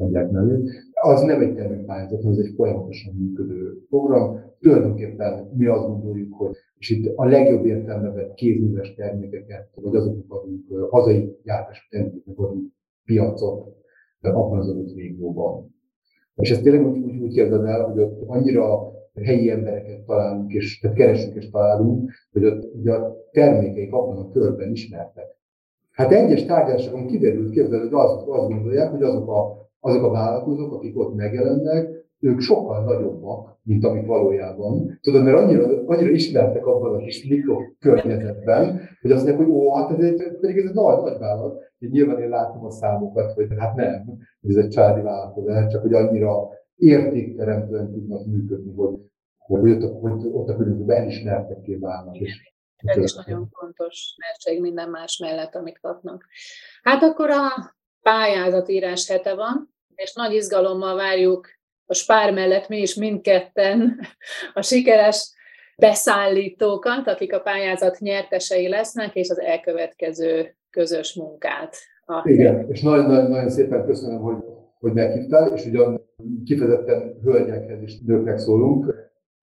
[0.00, 0.70] adják mellé.
[0.92, 4.40] Az nem egy termékpályázat, az egy folyamatosan működő program.
[4.60, 10.32] Tulajdonképpen mi azt gondoljuk, hogy és itt a legjobb értelemben vett kézműves termékeket, vagy azoknak
[10.32, 12.72] adunk, hazai gyártású termékeknek adunk
[13.04, 13.77] piacot
[14.20, 15.74] abban az adott régióban.
[16.36, 20.78] És ezt tényleg úgy, úgy, úgy képzeld el, hogy ott annyira helyi embereket találunk, és
[20.80, 25.36] tehát keresünk és találunk, hogy ott ugye a termékeik abban a körben ismertek.
[25.90, 30.72] Hát egyes tárgyalásokon kiderült, képzeld, hogy azt, azt gondolják, hogy azok a azok a vállalkozók,
[30.72, 34.98] akik ott megjelennek, ők sokkal nagyobbak, mint amik valójában.
[35.02, 39.90] Tudod, mert annyira, annyira ismertek abban a kis mikrokörnyezetben, hogy azt mondják, hogy ó, hát
[39.90, 41.60] ez egy, pedig ez egy nagy, nagy vállalat.
[41.78, 45.94] Így nyilván én látom a számokat, hogy hát nem, ez egy családi vállalkozás, csak hogy
[45.94, 48.94] annyira értékteremtően tudnak működni, hogy,
[49.38, 52.16] hogy, ott, hogy ott a környezetben elismertekké válnak.
[52.16, 56.24] És ez is nagyon fontos mertség minden más mellett, amit kapnak.
[56.82, 61.57] Hát akkor a pályázatírás hete van, és nagy izgalommal várjuk
[61.90, 64.00] a spár mellett mi is mindketten
[64.54, 65.32] a sikeres
[65.76, 71.76] beszállítókat, akik a pályázat nyertesei lesznek, és az elkövetkező közös munkát.
[72.22, 74.36] Igen, és nagyon-nagyon nagyon szépen köszönöm, hogy,
[74.78, 76.00] hogy meghívtál, és ugyan
[76.44, 78.94] kifejezetten hölgyekhez és nőknek szólunk.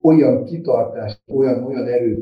[0.02, 2.20] Olyan kitartás, olyan, olyan erőt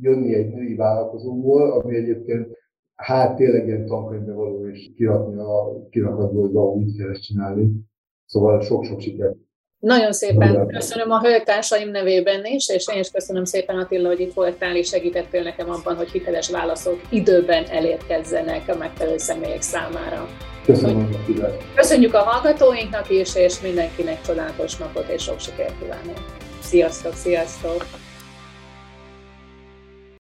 [0.00, 2.58] jönni egy női vállalkozóból, ami egyébként
[2.94, 7.70] hát tényleg ilyen tankönyvbe való, és kirakni a kirakatból, hogy úgy kell csinálni.
[8.24, 9.36] Szóval sok-sok sikert.
[9.80, 14.34] Nagyon szépen köszönöm a hölgytársaim nevében is, és én is köszönöm szépen Attila, hogy itt
[14.34, 20.28] voltál, és segítettél nekem abban, hogy hiteles válaszok időben elérkezzenek a megfelelő személyek számára.
[20.64, 21.08] Köszönöm
[21.74, 26.24] Köszönjük a hallgatóinknak is, és mindenkinek csodálatos napot és sok sikert kívánok.
[26.62, 27.84] Sziasztok, sziasztok!